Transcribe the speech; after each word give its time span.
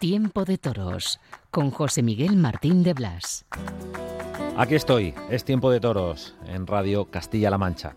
Tiempo 0.00 0.44
de 0.44 0.58
Toros 0.58 1.18
con 1.50 1.72
José 1.72 2.04
Miguel 2.04 2.36
Martín 2.36 2.84
de 2.84 2.94
Blas. 2.94 3.44
Aquí 4.56 4.76
estoy, 4.76 5.12
es 5.28 5.44
Tiempo 5.44 5.72
de 5.72 5.80
Toros 5.80 6.36
en 6.46 6.68
Radio 6.68 7.10
Castilla-La 7.10 7.58
Mancha. 7.58 7.96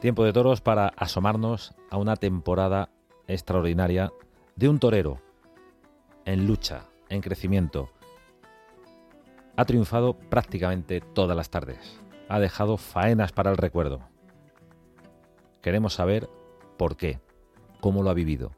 Tiempo 0.00 0.24
de 0.24 0.32
Toros 0.32 0.60
para 0.60 0.88
asomarnos 0.96 1.76
a 1.90 1.96
una 1.96 2.16
temporada 2.16 2.90
extraordinaria 3.28 4.12
de 4.56 4.68
un 4.68 4.80
torero 4.80 5.20
en 6.24 6.48
lucha, 6.48 6.86
en 7.08 7.20
crecimiento. 7.20 7.88
Ha 9.54 9.64
triunfado 9.64 10.14
prácticamente 10.14 11.00
todas 11.00 11.36
las 11.36 11.50
tardes. 11.50 12.00
Ha 12.28 12.40
dejado 12.40 12.78
faenas 12.78 13.30
para 13.30 13.52
el 13.52 13.58
recuerdo. 13.58 14.00
Queremos 15.62 15.94
saber 15.94 16.28
por 16.76 16.96
qué, 16.96 17.20
cómo 17.78 18.02
lo 18.02 18.10
ha 18.10 18.14
vivido. 18.14 18.50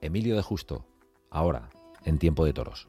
Emilio 0.00 0.36
de 0.36 0.42
Justo, 0.42 0.86
ahora 1.30 1.68
en 2.04 2.18
Tiempo 2.18 2.44
de 2.44 2.52
Toros. 2.52 2.88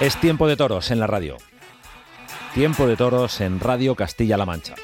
Es 0.00 0.16
Tiempo 0.20 0.46
de 0.46 0.56
Toros 0.56 0.92
en 0.92 1.00
la 1.00 1.08
radio. 1.08 1.36
Tiempo 2.54 2.86
de 2.86 2.96
Toros 2.96 3.40
en 3.40 3.58
Radio 3.58 3.96
Castilla-La 3.96 4.46
Mancha. 4.46 4.76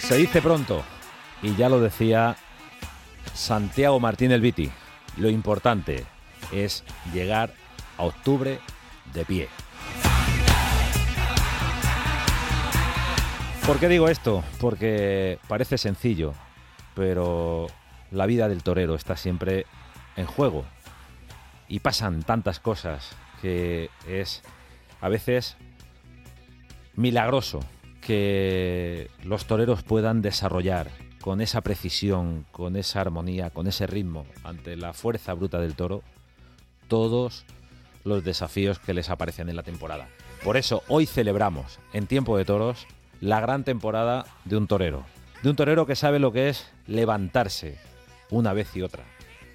Se 0.00 0.16
dice 0.16 0.42
pronto, 0.42 0.82
y 1.42 1.54
ya 1.54 1.68
lo 1.68 1.80
decía 1.80 2.36
Santiago 3.44 4.00
Martín 4.00 4.40
Viti, 4.40 4.70
lo 5.18 5.28
importante 5.28 6.06
es 6.50 6.82
llegar 7.12 7.52
a 7.98 8.04
octubre 8.04 8.58
de 9.12 9.24
pie. 9.26 9.48
¿Por 13.66 13.78
qué 13.78 13.88
digo 13.88 14.08
esto? 14.08 14.42
Porque 14.58 15.38
parece 15.46 15.76
sencillo, 15.76 16.32
pero 16.94 17.66
la 18.10 18.24
vida 18.24 18.48
del 18.48 18.62
torero 18.62 18.94
está 18.94 19.14
siempre 19.14 19.66
en 20.16 20.24
juego 20.24 20.64
y 21.68 21.80
pasan 21.80 22.22
tantas 22.22 22.60
cosas 22.60 23.14
que 23.42 23.90
es 24.08 24.42
a 25.02 25.10
veces 25.10 25.58
milagroso 26.94 27.60
que 28.00 29.10
los 29.22 29.44
toreros 29.44 29.82
puedan 29.82 30.22
desarrollar 30.22 30.88
con 31.24 31.40
esa 31.40 31.62
precisión, 31.62 32.44
con 32.52 32.76
esa 32.76 33.00
armonía, 33.00 33.48
con 33.48 33.66
ese 33.66 33.86
ritmo, 33.86 34.26
ante 34.42 34.76
la 34.76 34.92
fuerza 34.92 35.32
bruta 35.32 35.58
del 35.58 35.74
toro, 35.74 36.02
todos 36.86 37.46
los 38.04 38.22
desafíos 38.22 38.78
que 38.78 38.92
les 38.92 39.08
aparecen 39.08 39.48
en 39.48 39.56
la 39.56 39.62
temporada. 39.62 40.06
Por 40.44 40.58
eso 40.58 40.82
hoy 40.86 41.06
celebramos, 41.06 41.78
en 41.94 42.06
tiempo 42.06 42.36
de 42.36 42.44
toros, 42.44 42.86
la 43.22 43.40
gran 43.40 43.64
temporada 43.64 44.26
de 44.44 44.58
un 44.58 44.66
torero. 44.66 45.06
De 45.42 45.48
un 45.48 45.56
torero 45.56 45.86
que 45.86 45.96
sabe 45.96 46.18
lo 46.18 46.30
que 46.30 46.50
es 46.50 46.70
levantarse 46.86 47.78
una 48.28 48.52
vez 48.52 48.76
y 48.76 48.82
otra. 48.82 49.04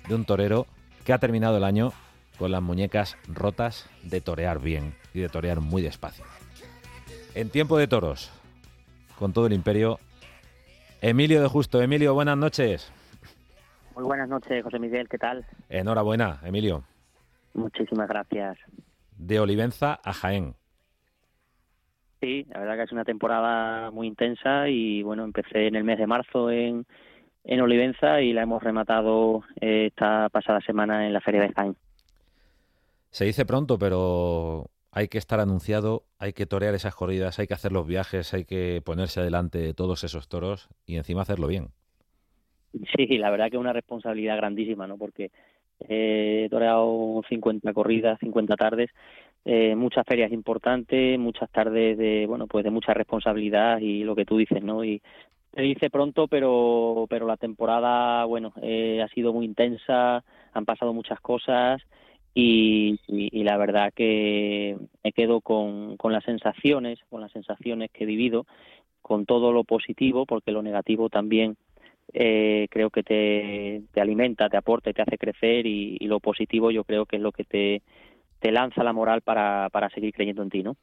De 0.07 0.15
un 0.15 0.25
torero 0.25 0.65
que 1.05 1.13
ha 1.13 1.19
terminado 1.19 1.57
el 1.57 1.63
año 1.63 1.93
con 2.39 2.49
las 2.49 2.63
muñecas 2.63 3.15
rotas 3.27 3.85
de 4.01 4.21
torear 4.21 4.57
bien 4.59 4.95
y 5.13 5.19
de 5.19 5.29
torear 5.29 5.59
muy 5.59 5.83
despacio. 5.83 6.25
En 7.35 7.51
tiempo 7.51 7.77
de 7.77 7.87
toros, 7.87 8.31
con 9.19 9.33
todo 9.33 9.45
el 9.45 9.53
imperio, 9.53 9.99
Emilio 11.01 11.41
de 11.41 11.47
Justo. 11.47 11.81
Emilio, 11.81 12.13
buenas 12.13 12.37
noches. 12.37 12.91
Muy 13.95 14.03
buenas 14.03 14.29
noches, 14.29 14.63
José 14.63 14.79
Miguel, 14.79 15.07
¿qué 15.09 15.17
tal? 15.17 15.45
Enhorabuena, 15.69 16.39
Emilio. 16.43 16.83
Muchísimas 17.53 18.07
gracias. 18.07 18.57
De 19.17 19.39
Olivenza 19.39 19.99
a 20.03 20.13
Jaén. 20.13 20.55
Sí, 22.21 22.45
la 22.49 22.59
verdad 22.59 22.75
que 22.75 22.83
es 22.83 22.91
una 22.91 23.05
temporada 23.05 23.91
muy 23.91 24.07
intensa 24.07 24.67
y 24.67 25.03
bueno, 25.03 25.23
empecé 25.23 25.67
en 25.67 25.75
el 25.75 25.83
mes 25.83 25.97
de 25.97 26.07
marzo 26.07 26.51
en, 26.51 26.85
en 27.45 27.61
Olivenza 27.61 28.21
y 28.21 28.33
la 28.33 28.43
hemos 28.43 28.61
rematado 28.61 29.43
eh, 29.61 29.87
esta 29.87 30.27
pasada 30.29 30.59
semana 30.61 31.07
en 31.07 31.13
la 31.13 31.21
Feria 31.21 31.41
de 31.41 31.53
Jaén. 31.53 31.75
Se 33.09 33.25
dice 33.25 33.45
pronto, 33.45 33.79
pero 33.79 34.69
hay 34.91 35.07
que 35.07 35.17
estar 35.17 35.39
anunciado, 35.39 36.03
hay 36.17 36.33
que 36.33 36.45
torear 36.45 36.73
esas 36.73 36.95
corridas, 36.95 37.39
hay 37.39 37.47
que 37.47 37.53
hacer 37.53 37.71
los 37.71 37.87
viajes, 37.87 38.33
hay 38.33 38.45
que 38.45 38.81
ponerse 38.83 39.19
adelante 39.19 39.59
de 39.59 39.73
todos 39.73 40.03
esos 40.03 40.27
toros 40.27 40.69
y 40.85 40.97
encima 40.97 41.21
hacerlo 41.21 41.47
bien. 41.47 41.69
Sí, 42.95 43.17
la 43.17 43.29
verdad 43.31 43.49
que 43.49 43.57
es 43.57 43.61
una 43.61 43.73
responsabilidad 43.73 44.37
grandísima, 44.37 44.87
¿no? 44.87 44.97
Porque 44.97 45.31
he 45.79 46.47
toreado 46.49 47.21
50 47.27 47.73
corridas, 47.73 48.19
50 48.19 48.55
tardes, 48.55 48.89
eh, 49.45 49.75
muchas 49.75 50.05
ferias 50.05 50.31
importantes, 50.31 51.17
muchas 51.17 51.49
tardes 51.51 51.97
de, 51.97 52.25
bueno, 52.27 52.47
pues 52.47 52.63
de 52.63 52.71
mucha 52.71 52.93
responsabilidad 52.93 53.79
y 53.79 54.03
lo 54.03 54.15
que 54.15 54.25
tú 54.25 54.37
dices, 54.37 54.61
¿no? 54.61 54.83
Y 54.83 55.01
se 55.53 55.61
dice 55.61 55.89
pronto, 55.89 56.27
pero, 56.27 57.05
pero 57.09 57.25
la 57.25 57.37
temporada, 57.37 58.25
bueno, 58.25 58.53
eh, 58.61 59.01
ha 59.01 59.07
sido 59.09 59.33
muy 59.33 59.45
intensa, 59.45 60.23
han 60.53 60.65
pasado 60.65 60.93
muchas 60.93 61.19
cosas 61.21 61.81
y, 62.33 62.99
la 63.43 63.57
verdad 63.57 63.91
que 63.93 64.77
me 65.03 65.11
quedo 65.11 65.41
con, 65.41 65.97
con 65.97 66.13
las 66.13 66.23
sensaciones, 66.23 66.99
con 67.09 67.21
las 67.21 67.31
sensaciones 67.31 67.89
que 67.91 68.03
he 68.03 68.07
vivido, 68.07 68.45
con 69.01 69.25
todo 69.25 69.51
lo 69.51 69.63
positivo, 69.63 70.25
porque 70.25 70.51
lo 70.51 70.61
negativo 70.61 71.09
también 71.09 71.57
eh, 72.13 72.67
creo 72.71 72.89
que 72.89 73.03
te, 73.03 73.83
te, 73.91 74.01
alimenta, 74.01 74.49
te 74.49 74.57
aporta 74.57 74.89
y 74.89 74.93
te 74.93 75.01
hace 75.01 75.17
crecer 75.17 75.65
y, 75.65 75.97
lo 76.07 76.19
positivo 76.19 76.71
yo 76.71 76.83
creo 76.83 77.05
que 77.05 77.17
es 77.17 77.21
lo 77.21 77.31
que 77.31 77.43
te, 77.43 77.83
te 78.39 78.51
lanza 78.51 78.83
la 78.83 78.93
moral 78.93 79.21
para, 79.21 79.69
para 79.71 79.89
seguir 79.89 80.13
creyendo 80.13 80.41
en 80.41 80.49
ti, 80.49 80.63
¿no? 80.63 80.75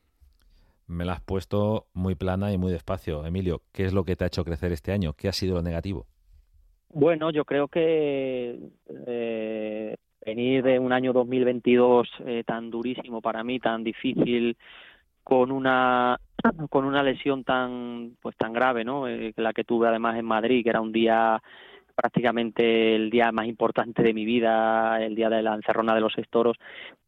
Me 0.87 1.05
la 1.05 1.15
has 1.15 1.21
puesto 1.21 1.87
muy 1.95 2.15
plana 2.15 2.53
y 2.53 2.59
muy 2.59 2.71
despacio. 2.71 3.27
Emilio, 3.27 3.63
¿qué 3.73 3.85
es 3.85 3.93
lo 3.93 4.05
que 4.05 4.15
te 4.15 4.23
ha 4.23 4.29
hecho 4.29 4.45
crecer 4.45 4.71
este 4.71 4.93
año? 4.93 5.15
¿Qué 5.15 5.27
ha 5.27 5.33
sido 5.33 5.57
lo 5.57 5.63
negativo? 5.63 6.07
Bueno, 6.91 7.31
yo 7.31 7.45
creo 7.45 7.67
que 7.67 8.57
eh, 9.07 9.97
venir 10.27 10.65
de 10.65 10.79
un 10.79 10.93
año 10.93 11.13
2022 11.13 12.09
eh, 12.27 12.43
tan 12.45 12.69
durísimo 12.69 13.23
para 13.23 13.45
mí, 13.45 13.61
tan 13.61 13.85
difícil, 13.85 14.57
con 15.23 15.53
una 15.53 16.19
con 16.69 16.85
una 16.85 17.03
lesión 17.03 17.45
tan 17.45 18.17
pues 18.21 18.37
tan 18.37 18.53
grave, 18.53 18.85
¿no? 18.85 19.09
Eh, 19.09 19.33
la 19.37 19.53
que 19.53 19.65
tuve 19.65 19.89
además 19.89 20.17
en 20.19 20.25
Madrid, 20.25 20.63
que 20.63 20.71
era 20.71 20.81
un 20.81 20.93
día 20.93 21.41
prácticamente 21.95 22.95
el 22.95 23.09
día 23.09 23.33
más 23.33 23.47
importante 23.47 24.03
de 24.03 24.13
mi 24.13 24.25
vida, 24.25 25.03
el 25.03 25.15
día 25.15 25.31
de 25.31 25.43
la 25.43 25.55
encerrona 25.55 25.95
de 25.95 26.01
los 26.01 26.15
toros, 26.29 26.57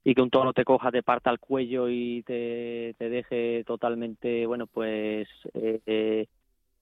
y 0.03 0.15
que 0.15 0.23
un 0.23 0.31
toro 0.31 0.53
te 0.53 0.65
coja, 0.65 0.91
te 0.91 1.03
parta 1.03 1.31
el 1.31 1.39
cuello 1.39 1.89
y 1.89 2.23
te, 2.23 2.95
te 2.99 3.11
deje 3.11 3.65
totalmente, 3.65 4.47
bueno, 4.47 4.67
pues 4.67 5.29
eh, 5.55 6.27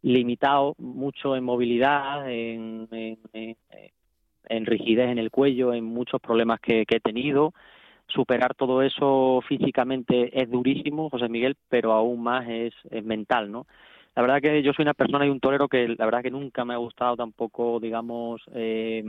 limitado 0.02 0.74
mucho 0.78 1.34
en 1.34 1.44
movilidad, 1.44 2.30
en, 2.30 2.88
en 2.92 3.56
rigidez 4.66 5.10
en 5.10 5.18
el 5.18 5.30
cuello, 5.30 5.72
en 5.72 5.84
muchos 5.84 6.20
problemas 6.20 6.60
que, 6.60 6.84
he 6.88 7.00
tenido. 7.00 7.52
Superar 8.08 8.54
todo 8.54 8.82
eso 8.82 9.42
físicamente 9.48 10.40
es 10.40 10.50
durísimo, 10.50 11.10
José 11.10 11.28
Miguel, 11.28 11.56
pero 11.68 11.92
aún 11.92 12.22
más 12.22 12.48
es, 12.48 12.74
mental, 13.04 13.50
¿no? 13.50 13.66
La 14.14 14.22
verdad 14.22 14.40
que 14.40 14.62
yo 14.62 14.72
soy 14.72 14.84
una 14.84 14.94
persona 14.94 15.26
y 15.26 15.28
un 15.28 15.40
torero 15.40 15.68
que 15.68 15.88
la 15.88 16.04
verdad 16.06 16.22
que 16.22 16.30
nunca 16.30 16.64
me 16.64 16.72
ha 16.72 16.78
gustado 16.78 17.16
tampoco, 17.16 17.80
digamos, 17.80 18.42
eh, 18.54 19.04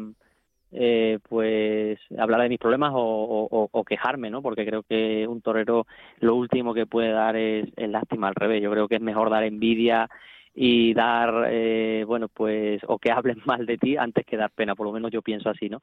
eh, 0.71 1.19
pues 1.29 1.97
hablar 2.17 2.41
de 2.41 2.49
mis 2.49 2.59
problemas 2.59 2.91
o, 2.93 3.83
quejarme, 3.87 4.29
¿no? 4.29 4.41
Porque 4.41 4.65
creo 4.65 4.83
que 4.83 5.25
un 5.27 5.41
torero 5.41 5.87
lo 6.19 6.35
último 6.35 6.73
que 6.73 6.85
puede 6.85 7.11
dar 7.11 7.37
es, 7.37 7.69
es 7.77 7.89
lástima 7.89 8.27
al 8.27 8.35
revés. 8.35 8.61
Yo 8.61 8.71
creo 8.71 8.87
que 8.89 8.95
es 8.95 9.01
mejor 9.01 9.29
dar 9.29 9.43
envidia 9.43 10.09
y 10.59 10.95
dar, 10.95 11.49
eh, 11.51 12.03
bueno, 12.07 12.29
pues, 12.29 12.81
o 12.87 12.97
que 12.97 13.11
hablen 13.11 13.37
mal 13.45 13.67
de 13.67 13.77
ti 13.77 13.95
antes 13.95 14.25
que 14.25 14.37
dar 14.37 14.49
pena, 14.49 14.73
por 14.73 14.87
lo 14.87 14.91
menos 14.91 15.11
yo 15.11 15.21
pienso 15.21 15.51
así, 15.51 15.69
¿no? 15.69 15.81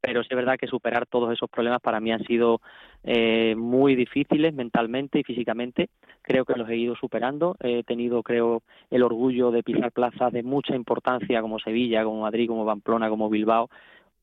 pero 0.00 0.22
sí 0.22 0.28
es 0.30 0.36
verdad 0.36 0.56
que 0.58 0.66
superar 0.66 1.06
todos 1.06 1.32
esos 1.32 1.50
problemas 1.50 1.80
para 1.80 2.00
mí 2.00 2.12
han 2.12 2.24
sido 2.24 2.60
eh, 3.02 3.54
muy 3.56 3.96
difíciles 3.96 4.54
mentalmente 4.54 5.18
y 5.18 5.24
físicamente. 5.24 5.88
Creo 6.22 6.44
que 6.44 6.54
los 6.54 6.68
he 6.68 6.76
ido 6.76 6.94
superando. 6.94 7.56
He 7.60 7.82
tenido, 7.82 8.22
creo, 8.22 8.62
el 8.90 9.02
orgullo 9.02 9.50
de 9.50 9.62
pisar 9.62 9.92
plazas 9.92 10.32
de 10.32 10.42
mucha 10.42 10.74
importancia 10.74 11.40
como 11.40 11.58
Sevilla, 11.58 12.04
como 12.04 12.22
Madrid, 12.22 12.48
como 12.48 12.66
Pamplona, 12.66 13.08
como 13.08 13.28
Bilbao. 13.28 13.68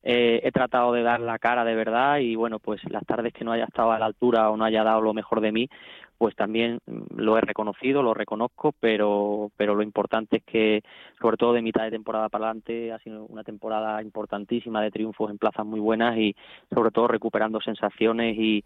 Eh, 0.06 0.42
he 0.44 0.52
tratado 0.52 0.92
de 0.92 1.02
dar 1.02 1.18
la 1.20 1.38
cara 1.38 1.64
de 1.64 1.74
verdad 1.74 2.18
y 2.18 2.36
bueno, 2.36 2.58
pues 2.58 2.82
las 2.90 3.06
tardes 3.06 3.32
que 3.32 3.42
no 3.42 3.52
haya 3.52 3.64
estado 3.64 3.90
a 3.90 3.98
la 3.98 4.04
altura 4.04 4.50
o 4.50 4.56
no 4.58 4.66
haya 4.66 4.84
dado 4.84 5.00
lo 5.00 5.14
mejor 5.14 5.40
de 5.40 5.50
mí, 5.50 5.70
pues 6.18 6.36
también 6.36 6.78
mm, 6.84 7.16
lo 7.16 7.38
he 7.38 7.40
reconocido, 7.40 8.02
lo 8.02 8.12
reconozco, 8.12 8.74
pero, 8.78 9.50
pero 9.56 9.74
lo 9.74 9.82
importante 9.82 10.36
es 10.38 10.44
que, 10.44 10.82
sobre 11.22 11.38
todo 11.38 11.54
de 11.54 11.62
mitad 11.62 11.84
de 11.84 11.90
temporada 11.90 12.28
para 12.28 12.44
adelante, 12.44 12.92
ha 12.92 12.98
sido 12.98 13.24
una 13.24 13.44
temporada 13.44 14.02
importantísima 14.02 14.82
de 14.82 14.90
triunfos 14.90 15.30
en 15.30 15.38
plazas 15.38 15.64
muy 15.64 15.80
buenas 15.80 16.18
y 16.18 16.36
sobre 16.72 16.90
todo 16.90 17.08
recuperando 17.08 17.60
sensaciones 17.62 18.36
y, 18.38 18.62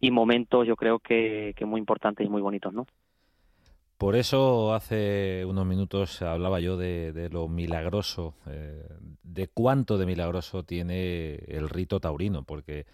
y 0.00 0.10
momentos, 0.10 0.66
yo 0.66 0.76
creo 0.76 0.98
que, 0.98 1.52
que 1.56 1.66
muy 1.66 1.78
importantes 1.78 2.26
y 2.26 2.30
muy 2.30 2.40
bonitos, 2.40 2.72
¿no? 2.72 2.86
Por 4.00 4.16
eso 4.16 4.72
hace 4.72 5.44
unos 5.44 5.66
minutos 5.66 6.22
hablaba 6.22 6.58
yo 6.58 6.78
de, 6.78 7.28
lo 7.30 7.48
milagroso, 7.48 8.34
eh, 8.46 8.82
de 9.22 9.48
cuánto 9.48 9.98
de 9.98 10.06
milagroso 10.06 10.64
tiene 10.64 11.34
el 11.48 11.68
rito 11.68 12.00
taurino, 12.00 12.42
porque 12.42 12.86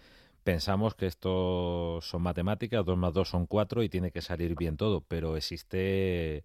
pensamos 0.43 0.95
que 0.95 1.05
esto 1.05 1.99
son 2.01 2.23
matemáticas, 2.23 2.83
dos 2.83 2.97
más 2.97 3.13
dos 3.13 3.29
son 3.29 3.45
cuatro 3.45 3.83
y 3.83 3.89
tiene 3.89 4.11
que 4.11 4.21
salir 4.21 4.53
bien 4.55 4.75
todo, 4.75 4.99
pero 4.99 5.37
existe 5.37 6.43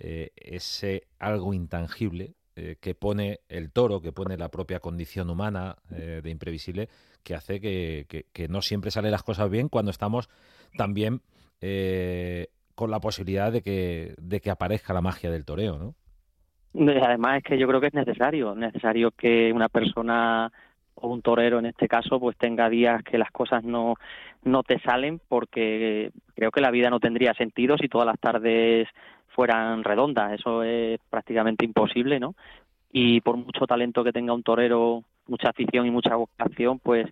eh, 0.00 0.30
ese 0.34 1.06
algo 1.20 1.54
intangible 1.54 2.34
eh, 2.56 2.78
que 2.80 2.96
pone 2.96 3.38
el 3.48 3.70
toro, 3.70 4.00
que 4.00 4.10
pone 4.10 4.36
la 4.36 4.50
propia 4.50 4.80
condición 4.80 5.30
humana 5.30 5.76
de 5.90 6.28
imprevisible, 6.28 6.88
que 7.22 7.36
hace 7.36 7.60
que, 7.60 8.26
que, 8.32 8.48
no 8.48 8.62
siempre 8.62 8.90
salen 8.90 9.12
las 9.12 9.22
cosas 9.22 9.48
bien 9.48 9.68
cuando 9.68 9.92
estamos 9.92 10.28
también 10.76 11.22
con 12.74 12.90
la 12.90 13.00
posibilidad 13.00 13.52
de 13.52 13.62
que, 13.62 14.14
de 14.18 14.40
que 14.40 14.50
aparezca 14.50 14.94
la 14.94 15.00
magia 15.00 15.30
del 15.30 15.44
toreo, 15.44 15.78
¿no? 15.78 15.94
Además 16.74 17.38
es 17.38 17.44
que 17.44 17.58
yo 17.58 17.68
creo 17.68 17.80
que 17.80 17.88
es 17.88 17.94
necesario, 17.94 18.54
necesario 18.54 19.10
que 19.10 19.52
una 19.52 19.68
persona 19.68 20.50
o 20.94 21.08
un 21.08 21.22
torero 21.22 21.58
en 21.58 21.66
este 21.66 21.88
caso 21.88 22.18
pues 22.18 22.36
tenga 22.36 22.68
días 22.68 23.02
que 23.02 23.18
las 23.18 23.30
cosas 23.30 23.64
no 23.64 23.94
no 24.44 24.62
te 24.62 24.78
salen 24.80 25.20
porque 25.28 26.10
creo 26.34 26.50
que 26.50 26.60
la 26.60 26.70
vida 26.70 26.90
no 26.90 27.00
tendría 27.00 27.34
sentido 27.34 27.76
si 27.78 27.88
todas 27.88 28.06
las 28.06 28.20
tardes 28.20 28.88
fueran 29.28 29.84
redondas 29.84 30.32
eso 30.32 30.62
es 30.62 31.00
prácticamente 31.08 31.64
imposible 31.64 32.20
no 32.20 32.34
y 32.92 33.22
por 33.22 33.36
mucho 33.36 33.66
talento 33.66 34.04
que 34.04 34.12
tenga 34.12 34.34
un 34.34 34.42
torero 34.42 35.02
mucha 35.26 35.50
afición 35.50 35.86
y 35.86 35.90
mucha 35.90 36.14
vocación 36.14 36.78
pues 36.78 37.06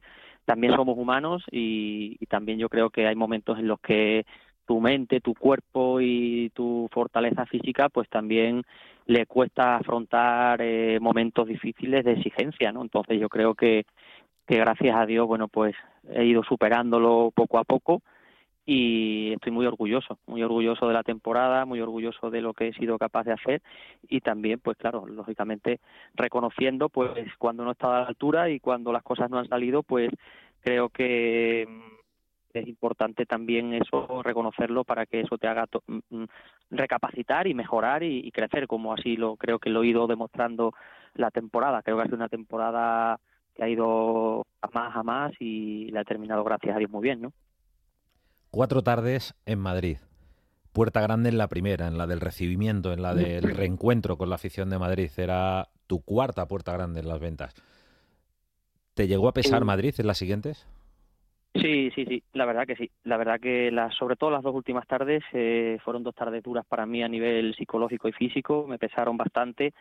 también 0.44 0.74
somos 0.74 0.98
humanos 0.98 1.42
y, 1.50 2.16
y 2.20 2.26
también 2.26 2.58
yo 2.58 2.68
creo 2.68 2.90
que 2.90 3.06
hay 3.06 3.14
momentos 3.14 3.58
en 3.58 3.68
los 3.68 3.80
que 3.80 4.26
tu 4.70 4.80
mente, 4.80 5.20
tu 5.20 5.34
cuerpo 5.34 6.00
y 6.00 6.50
tu 6.50 6.88
fortaleza 6.92 7.44
física, 7.44 7.88
pues 7.88 8.08
también 8.08 8.62
le 9.06 9.26
cuesta 9.26 9.74
afrontar 9.74 10.62
eh, 10.62 11.00
momentos 11.00 11.48
difíciles 11.48 12.04
de 12.04 12.12
exigencia, 12.12 12.70
¿no? 12.70 12.82
Entonces 12.82 13.18
yo 13.18 13.28
creo 13.28 13.56
que, 13.56 13.84
que 14.46 14.58
gracias 14.58 14.94
a 14.94 15.06
Dios, 15.06 15.26
bueno, 15.26 15.48
pues 15.48 15.74
he 16.08 16.24
ido 16.24 16.44
superándolo 16.44 17.32
poco 17.34 17.58
a 17.58 17.64
poco 17.64 18.02
y 18.64 19.32
estoy 19.32 19.50
muy 19.50 19.66
orgulloso, 19.66 20.20
muy 20.28 20.44
orgulloso 20.44 20.86
de 20.86 20.94
la 20.94 21.02
temporada, 21.02 21.64
muy 21.64 21.80
orgulloso 21.80 22.30
de 22.30 22.40
lo 22.40 22.54
que 22.54 22.68
he 22.68 22.72
sido 22.74 22.96
capaz 22.96 23.24
de 23.24 23.32
hacer 23.32 23.62
y 24.08 24.20
también, 24.20 24.60
pues 24.60 24.76
claro, 24.76 25.04
lógicamente 25.04 25.80
reconociendo, 26.14 26.90
pues 26.90 27.10
cuando 27.38 27.64
no 27.64 27.70
he 27.70 27.72
estado 27.72 27.94
a 27.94 28.00
la 28.02 28.06
altura 28.06 28.50
y 28.50 28.60
cuando 28.60 28.92
las 28.92 29.02
cosas 29.02 29.30
no 29.30 29.38
han 29.40 29.48
salido, 29.48 29.82
pues 29.82 30.10
creo 30.60 30.90
que 30.90 31.66
es 32.52 32.68
importante 32.68 33.26
también 33.26 33.72
eso 33.74 34.22
reconocerlo 34.22 34.84
para 34.84 35.06
que 35.06 35.20
eso 35.20 35.38
te 35.38 35.48
haga 35.48 35.66
mm, 35.86 35.98
mm, 36.10 36.26
recapacitar 36.70 37.46
y 37.46 37.54
mejorar 37.54 38.02
y, 38.02 38.30
crecer 38.32 38.66
como 38.66 38.92
así 38.92 39.16
lo 39.16 39.36
creo 39.36 39.58
que 39.58 39.70
lo 39.70 39.82
he 39.82 39.88
ido 39.88 40.06
demostrando 40.06 40.72
la 41.14 41.30
temporada 41.30 41.82
creo 41.82 41.96
que 41.96 42.02
ha 42.02 42.06
sido 42.06 42.16
una 42.16 42.28
temporada 42.28 43.18
que 43.54 43.64
ha 43.64 43.68
ido 43.68 44.46
a 44.62 44.68
más 44.72 44.96
a 44.96 45.02
más 45.02 45.32
y 45.40 45.90
la 45.90 46.02
he 46.02 46.04
terminado 46.04 46.44
gracias 46.44 46.76
a 46.76 46.78
Dios 46.78 46.90
muy 46.90 47.02
bien 47.02 47.20
no 47.22 47.32
cuatro 48.50 48.82
tardes 48.82 49.34
en 49.46 49.58
Madrid 49.58 49.98
Puerta 50.72 51.00
Grande 51.00 51.30
en 51.30 51.36
la 51.36 51.48
primera, 51.48 51.88
en 51.88 51.98
la 51.98 52.06
del 52.06 52.20
recibimiento, 52.20 52.92
en 52.92 53.02
la 53.02 53.12
del 53.12 53.42
reencuentro 53.42 54.16
con 54.16 54.28
la 54.28 54.36
afición 54.36 54.70
de 54.70 54.78
Madrid. 54.78 55.10
Era 55.16 55.68
tu 55.88 56.00
cuarta 56.00 56.46
Puerta 56.46 56.72
Grande 56.72 57.00
en 57.00 57.08
las 57.08 57.18
ventas. 57.18 57.54
¿Te 58.94 59.08
llegó 59.08 59.28
a 59.28 59.32
pesar 59.32 59.64
Madrid 59.64 59.94
en 59.98 60.06
las 60.06 60.18
siguientes? 60.18 60.68
Sí, 61.52 61.90
sí, 61.96 62.04
sí, 62.06 62.22
la 62.32 62.44
verdad 62.46 62.64
que 62.64 62.76
sí. 62.76 62.90
La 63.02 63.16
verdad 63.16 63.40
que 63.40 63.72
las, 63.72 63.92
sobre 63.96 64.14
todo 64.14 64.30
las 64.30 64.42
dos 64.42 64.54
últimas 64.54 64.86
tardes 64.86 65.22
eh, 65.32 65.78
fueron 65.84 66.04
dos 66.04 66.14
tardes 66.14 66.44
duras 66.44 66.64
para 66.64 66.86
mí 66.86 67.02
a 67.02 67.08
nivel 67.08 67.54
psicológico 67.56 68.06
y 68.08 68.12
físico, 68.12 68.66
me 68.68 68.78
pesaron 68.78 69.16
bastante. 69.16 69.74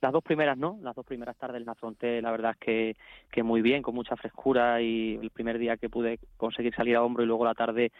Las 0.00 0.10
dos 0.12 0.24
primeras 0.24 0.58
no, 0.58 0.78
las 0.82 0.96
dos 0.96 1.06
primeras 1.06 1.36
tardes 1.36 1.64
las 1.64 1.76
afronté, 1.76 2.20
la 2.20 2.32
verdad 2.32 2.52
es 2.52 2.56
que, 2.58 2.96
que 3.30 3.44
muy 3.44 3.62
bien, 3.62 3.82
con 3.82 3.94
mucha 3.94 4.16
frescura 4.16 4.82
y 4.82 5.14
el 5.22 5.30
primer 5.30 5.58
día 5.58 5.76
que 5.76 5.88
pude 5.88 6.18
conseguir 6.36 6.74
salir 6.74 6.96
a 6.96 7.04
hombro 7.04 7.22
y 7.22 7.26
luego 7.26 7.44
la 7.44 7.54
tarde 7.54 7.92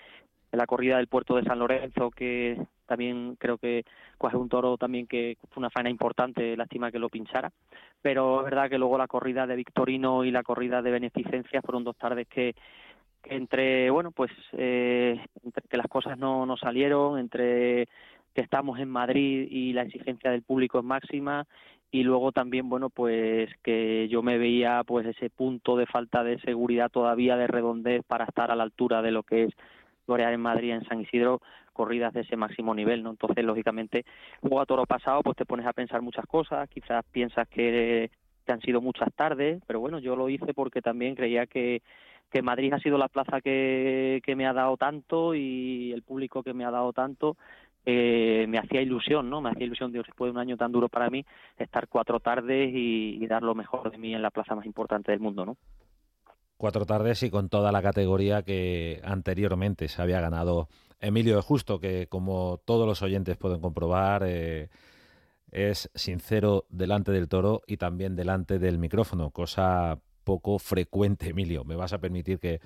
en 0.50 0.58
la 0.58 0.66
corrida 0.66 0.96
del 0.96 1.06
puerto 1.06 1.36
de 1.36 1.44
San 1.44 1.60
Lorenzo, 1.60 2.10
que 2.10 2.60
también 2.86 3.36
creo 3.38 3.56
que 3.56 3.84
coge 4.18 4.36
un 4.36 4.48
toro 4.48 4.76
también 4.76 5.06
que 5.06 5.38
fue 5.50 5.60
una 5.60 5.70
faena 5.70 5.88
importante, 5.88 6.56
lástima 6.56 6.90
que 6.90 6.98
lo 6.98 7.08
pinchara, 7.08 7.50
pero 8.02 8.40
es 8.40 8.44
verdad 8.44 8.68
que 8.68 8.78
luego 8.78 8.98
la 8.98 9.06
corrida 9.06 9.46
de 9.46 9.56
Victorino 9.56 10.24
y 10.24 10.30
la 10.30 10.42
corrida 10.42 10.82
de 10.82 10.90
Beneficencia 10.90 11.62
fueron 11.62 11.84
dos 11.84 11.96
tardes 11.96 12.26
que 12.28 12.54
entre 13.24 13.90
bueno 13.90 14.10
pues 14.10 14.30
eh, 14.52 15.20
entre 15.44 15.68
que 15.68 15.76
las 15.76 15.86
cosas 15.86 16.18
no, 16.18 16.46
no 16.46 16.56
salieron 16.56 17.18
entre 17.18 17.88
que 18.34 18.40
estamos 18.40 18.78
en 18.78 18.88
Madrid 18.88 19.48
y 19.50 19.72
la 19.72 19.82
exigencia 19.82 20.30
del 20.30 20.42
público 20.42 20.78
es 20.78 20.84
máxima 20.84 21.46
y 21.90 22.02
luego 22.02 22.32
también 22.32 22.68
bueno 22.68 22.90
pues 22.90 23.50
que 23.62 24.08
yo 24.08 24.22
me 24.22 24.38
veía 24.38 24.82
pues 24.86 25.06
ese 25.06 25.30
punto 25.30 25.76
de 25.76 25.86
falta 25.86 26.24
de 26.24 26.40
seguridad 26.40 26.90
todavía 26.90 27.36
de 27.36 27.46
redondez 27.46 28.02
para 28.06 28.24
estar 28.24 28.50
a 28.50 28.56
la 28.56 28.62
altura 28.62 29.02
de 29.02 29.10
lo 29.10 29.22
que 29.22 29.44
es 29.44 29.54
L'Oreal 30.08 30.34
en 30.34 30.40
Madrid 30.40 30.72
en 30.72 30.84
San 30.84 31.00
Isidro 31.00 31.40
corridas 31.72 32.12
de 32.14 32.22
ese 32.22 32.36
máximo 32.36 32.74
nivel 32.74 33.02
no 33.02 33.10
entonces 33.10 33.44
lógicamente 33.44 34.04
luego 34.40 34.60
a 34.60 34.66
toro 34.66 34.86
pasado 34.86 35.22
pues 35.22 35.36
te 35.36 35.46
pones 35.46 35.66
a 35.66 35.74
pensar 35.74 36.00
muchas 36.00 36.26
cosas 36.26 36.68
quizás 36.68 37.04
piensas 37.12 37.46
que, 37.48 38.10
que 38.46 38.52
han 38.52 38.60
sido 38.62 38.80
muchas 38.80 39.12
tardes 39.14 39.62
pero 39.66 39.80
bueno 39.80 39.98
yo 39.98 40.16
lo 40.16 40.30
hice 40.30 40.54
porque 40.54 40.80
también 40.80 41.14
creía 41.14 41.46
que 41.46 41.82
que 42.32 42.42
Madrid 42.42 42.72
ha 42.72 42.80
sido 42.80 42.96
la 42.96 43.08
plaza 43.08 43.40
que, 43.42 44.22
me 44.34 44.46
ha 44.46 44.54
dado 44.54 44.76
tanto 44.78 45.34
y 45.34 45.92
el 45.92 46.02
público 46.02 46.42
que 46.42 46.54
me 46.54 46.64
ha 46.64 46.70
dado 46.70 46.92
tanto 46.92 47.36
eh, 47.84 48.46
me 48.48 48.58
hacía 48.58 48.80
ilusión, 48.80 49.28
¿no? 49.28 49.42
Me 49.42 49.50
hacía 49.50 49.66
ilusión, 49.66 49.92
después 49.92 50.28
de 50.28 50.30
un 50.30 50.38
año 50.38 50.56
tan 50.56 50.72
duro 50.72 50.88
para 50.88 51.10
mí, 51.10 51.26
estar 51.58 51.88
cuatro 51.88 52.20
tardes 52.20 52.70
y, 52.72 53.24
dar 53.26 53.42
lo 53.42 53.54
mejor 53.54 53.90
de 53.90 53.98
mí 53.98 54.14
en 54.14 54.22
la 54.22 54.30
plaza 54.30 54.54
más 54.54 54.64
importante 54.64 55.12
del 55.12 55.20
mundo, 55.20 55.44
¿no? 55.44 55.56
Cuatro 56.56 56.86
tardes 56.86 57.22
y 57.22 57.30
con 57.30 57.48
toda 57.48 57.70
la 57.72 57.82
categoría 57.82 58.42
que 58.42 59.00
anteriormente 59.04 59.88
se 59.88 60.00
había 60.00 60.20
ganado 60.20 60.68
Emilio 61.00 61.36
de 61.36 61.42
Justo, 61.42 61.80
que 61.80 62.06
como 62.06 62.60
todos 62.64 62.86
los 62.86 63.02
oyentes 63.02 63.36
pueden 63.36 63.60
comprobar, 63.60 64.22
eh, 64.24 64.68
es 65.50 65.90
sincero 65.94 66.64
delante 66.70 67.10
del 67.10 67.28
toro 67.28 67.62
y 67.66 67.76
también 67.76 68.14
delante 68.14 68.58
del 68.58 68.78
micrófono, 68.78 69.30
cosa 69.30 69.98
poco 70.24 70.58
frecuente, 70.58 71.30
Emilio. 71.30 71.64
Me 71.64 71.76
vas 71.76 71.92
a 71.92 71.98
permitir 71.98 72.38
que, 72.38 72.60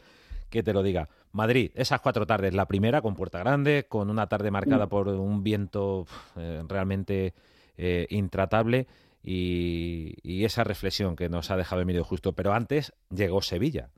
que 0.50 0.62
te 0.62 0.72
lo 0.72 0.82
diga. 0.82 1.08
Madrid, 1.32 1.70
esas 1.74 2.00
cuatro 2.00 2.26
tardes. 2.26 2.54
La 2.54 2.66
primera 2.66 3.02
con 3.02 3.14
Puerta 3.14 3.38
Grande, 3.38 3.86
con 3.88 4.10
una 4.10 4.26
tarde 4.26 4.50
marcada 4.50 4.86
mm. 4.86 4.88
por 4.88 5.08
un 5.08 5.42
viento 5.42 6.06
eh, 6.36 6.62
realmente 6.66 7.34
eh, 7.76 8.06
intratable 8.10 8.86
y, 9.22 10.44
esa 10.44 10.62
reflexión 10.64 11.16
que 11.16 11.28
nos 11.28 11.50
ha 11.50 11.56
dejado 11.56 11.82
Emilio 11.82 12.04
Justo. 12.04 12.32
Pero 12.32 12.52
antes 12.52 12.92
llegó 13.10 13.42
Sevilla. 13.42 13.90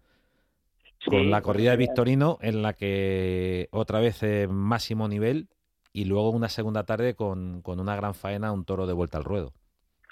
con 1.05 1.31
la 1.31 1.43
corrida 1.43 1.73
de 1.73 1.77
Victorino 1.77 2.39
en 2.41 2.63
la 2.63 2.73
que 2.73 3.69
otra 3.71 4.01
vez 4.01 4.23
eh, 4.23 4.49
máximo 4.49 5.09
nivel 5.09 5.49
y 5.93 6.05
luego 6.05 6.31
una 6.31 6.49
segunda 6.49 6.85
tarde 6.85 7.15
con, 7.15 7.61
con 7.63 7.81
una 7.81 7.97
gran 7.97 8.15
faena, 8.15 8.53
un 8.53 8.65
toro 8.65 8.87
de 8.87 8.95
vuelta 8.95 9.19
al 9.19 9.25
ruedo. 9.25 9.53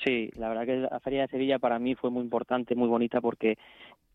Sí, 0.04 0.30
la 0.36 0.48
verdad 0.48 0.66
que 0.66 0.76
la 0.76 1.00
Feria 1.00 1.22
de 1.22 1.28
Sevilla 1.28 1.58
para 1.58 1.78
mí 1.78 1.94
fue 1.94 2.10
muy 2.10 2.22
importante, 2.22 2.74
muy 2.74 2.88
bonita, 2.88 3.20
porque 3.20 3.58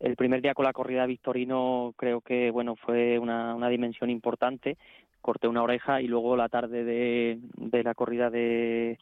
el 0.00 0.16
primer 0.16 0.40
día 0.40 0.54
con 0.54 0.64
la 0.64 0.72
corrida 0.72 1.06
Victorino 1.06 1.92
creo 1.96 2.20
que 2.20 2.50
bueno 2.50 2.76
fue 2.76 3.18
una, 3.18 3.54
una 3.54 3.68
dimensión 3.68 4.10
importante. 4.10 4.76
Corté 5.20 5.46
una 5.48 5.62
oreja 5.62 6.00
y 6.00 6.08
luego 6.08 6.36
la 6.36 6.48
tarde 6.48 6.84
de, 6.84 7.38
de 7.56 7.82
la 7.84 7.94
corrida 7.94 8.28
de, 8.30 8.98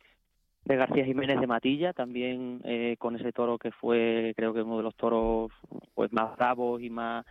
de 0.64 0.76
García 0.76 1.04
Jiménez 1.04 1.40
de 1.40 1.46
Matilla, 1.46 1.92
también 1.92 2.60
eh, 2.64 2.96
con 2.99 3.16
ese 3.16 3.32
toro 3.32 3.58
que 3.58 3.70
fue 3.70 4.34
creo 4.37 4.52
que 4.52 4.62
uno 4.62 4.78
de 4.78 4.82
los 4.82 4.94
toros 4.94 5.50
pues 5.94 6.12
más 6.12 6.37
bravos 6.37 6.82
y 6.82 6.90
más 6.90 7.25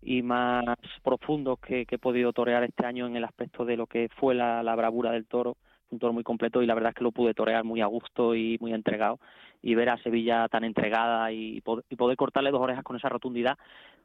y 0.00 0.22
más 0.22 0.64
profundos 1.02 1.58
que, 1.58 1.84
que 1.86 1.96
he 1.96 1.98
podido 1.98 2.32
torear 2.32 2.62
este 2.62 2.86
año 2.86 3.06
en 3.06 3.16
el 3.16 3.24
aspecto 3.24 3.64
de 3.64 3.76
lo 3.76 3.86
que 3.86 4.08
fue 4.20 4.34
la, 4.34 4.62
la 4.62 4.76
bravura 4.76 5.10
del 5.10 5.26
toro 5.26 5.56
un 5.90 5.98
toro 5.98 6.12
muy 6.12 6.22
completo 6.22 6.62
y 6.62 6.66
la 6.66 6.74
verdad 6.74 6.90
es 6.90 6.96
que 6.96 7.04
lo 7.04 7.12
pude 7.12 7.34
torear 7.34 7.64
muy 7.64 7.80
a 7.80 7.86
gusto 7.86 8.34
y 8.34 8.58
muy 8.60 8.72
entregado 8.72 9.18
y 9.62 9.74
ver 9.74 9.88
a 9.90 9.98
Sevilla 9.98 10.48
tan 10.48 10.64
entregada 10.64 11.32
y, 11.32 11.60
poder 11.60 12.16
cortarle 12.16 12.50
dos 12.50 12.60
orejas 12.60 12.84
con 12.84 12.96
esa 12.96 13.08
rotundidad 13.08 13.58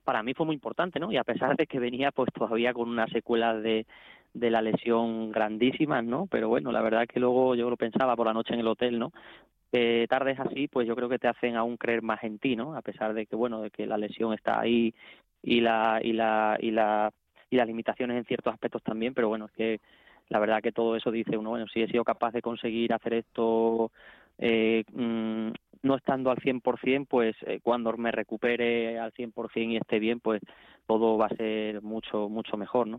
para 0.04 0.24
mí 0.24 0.34
fue 0.34 0.46
muy 0.46 0.56
importante, 0.56 1.00
¿no? 1.00 1.12
Y 1.12 1.18
a 1.18 1.24
pesar 1.24 1.56
de 1.56 1.66
que 1.66 1.80
venía 1.80 2.12
pues 2.12 2.30
todavía 2.34 2.74
con 2.74 2.90
una 2.90 3.08
secuela 3.08 3.56
de, 3.56 3.86
de 4.34 4.50
la 4.50 4.62
lesión 4.62 5.32
grandísima, 5.32 6.02
¿no? 6.02 6.28
Pero 6.28 6.50
bueno, 6.50 6.72
la 6.72 6.82
verdad 6.82 7.08
que 7.08 7.20
luego 7.20 7.56
yo 7.56 7.70
lo 7.70 7.78
pensaba 7.78 8.16
por 8.16 8.28
la 8.28 8.34
noche 8.34 8.54
en 8.54 8.60
el 8.60 8.68
hotel, 8.68 9.00
¿no? 9.00 9.12
Que 9.72 10.06
tardes 10.10 10.40
así, 10.40 10.68
pues 10.68 10.88
yo 10.88 10.96
creo 10.96 11.10
que 11.10 11.20
te 11.20 11.28
hacen 11.28 11.56
aún 11.56 11.78
creer 11.78 12.02
más 12.02 12.24
en 12.24 12.40
ti, 12.40 12.56
¿no? 12.56 12.76
A 12.76 12.82
pesar 12.82 13.14
de 13.14 13.26
que, 13.26 13.36
bueno, 13.36 13.62
de 13.62 13.72
que 13.72 13.88
la 13.88 13.98
lesión 13.98 14.34
está 14.34 14.60
ahí 14.60 14.94
y 15.42 15.62
la, 15.62 16.00
y 16.04 16.14
la, 16.14 16.58
y 16.60 16.72
la, 16.72 17.12
y 17.50 17.56
las 17.56 17.68
limitaciones 17.68 18.18
en 18.18 18.26
ciertos 18.26 18.54
aspectos 18.54 18.84
también, 18.84 19.14
pero 19.14 19.30
bueno, 19.30 19.46
es 19.46 19.52
que 19.52 19.80
la 20.30 20.40
verdad 20.40 20.62
que 20.62 20.72
todo 20.72 20.96
eso 20.96 21.12
dice 21.12 21.38
uno, 21.38 21.52
bueno, 21.52 21.68
si 21.68 21.82
he 21.82 21.88
sido 21.88 22.04
capaz 22.04 22.32
de 22.32 22.42
conseguir 22.42 22.94
hacer 22.94 23.14
esto 23.14 23.92
eh, 24.38 24.84
mm, 24.92 25.52
no 25.84 25.96
estando 25.96 26.32
al 26.32 26.38
100%, 26.38 27.08
pues 27.08 27.36
eh, 27.46 27.60
cuando 27.62 27.96
me 27.98 28.12
recupere 28.12 28.98
al 29.00 29.14
100% 29.14 29.72
y 29.72 29.78
esté 29.78 30.00
bien, 30.00 30.20
pues 30.20 30.42
todo 30.88 31.18
va 31.18 31.28
a 31.28 31.36
ser 31.36 31.82
mucho, 31.82 32.30
mucho 32.30 32.58
mejor, 32.58 32.88
¿no? 32.88 32.98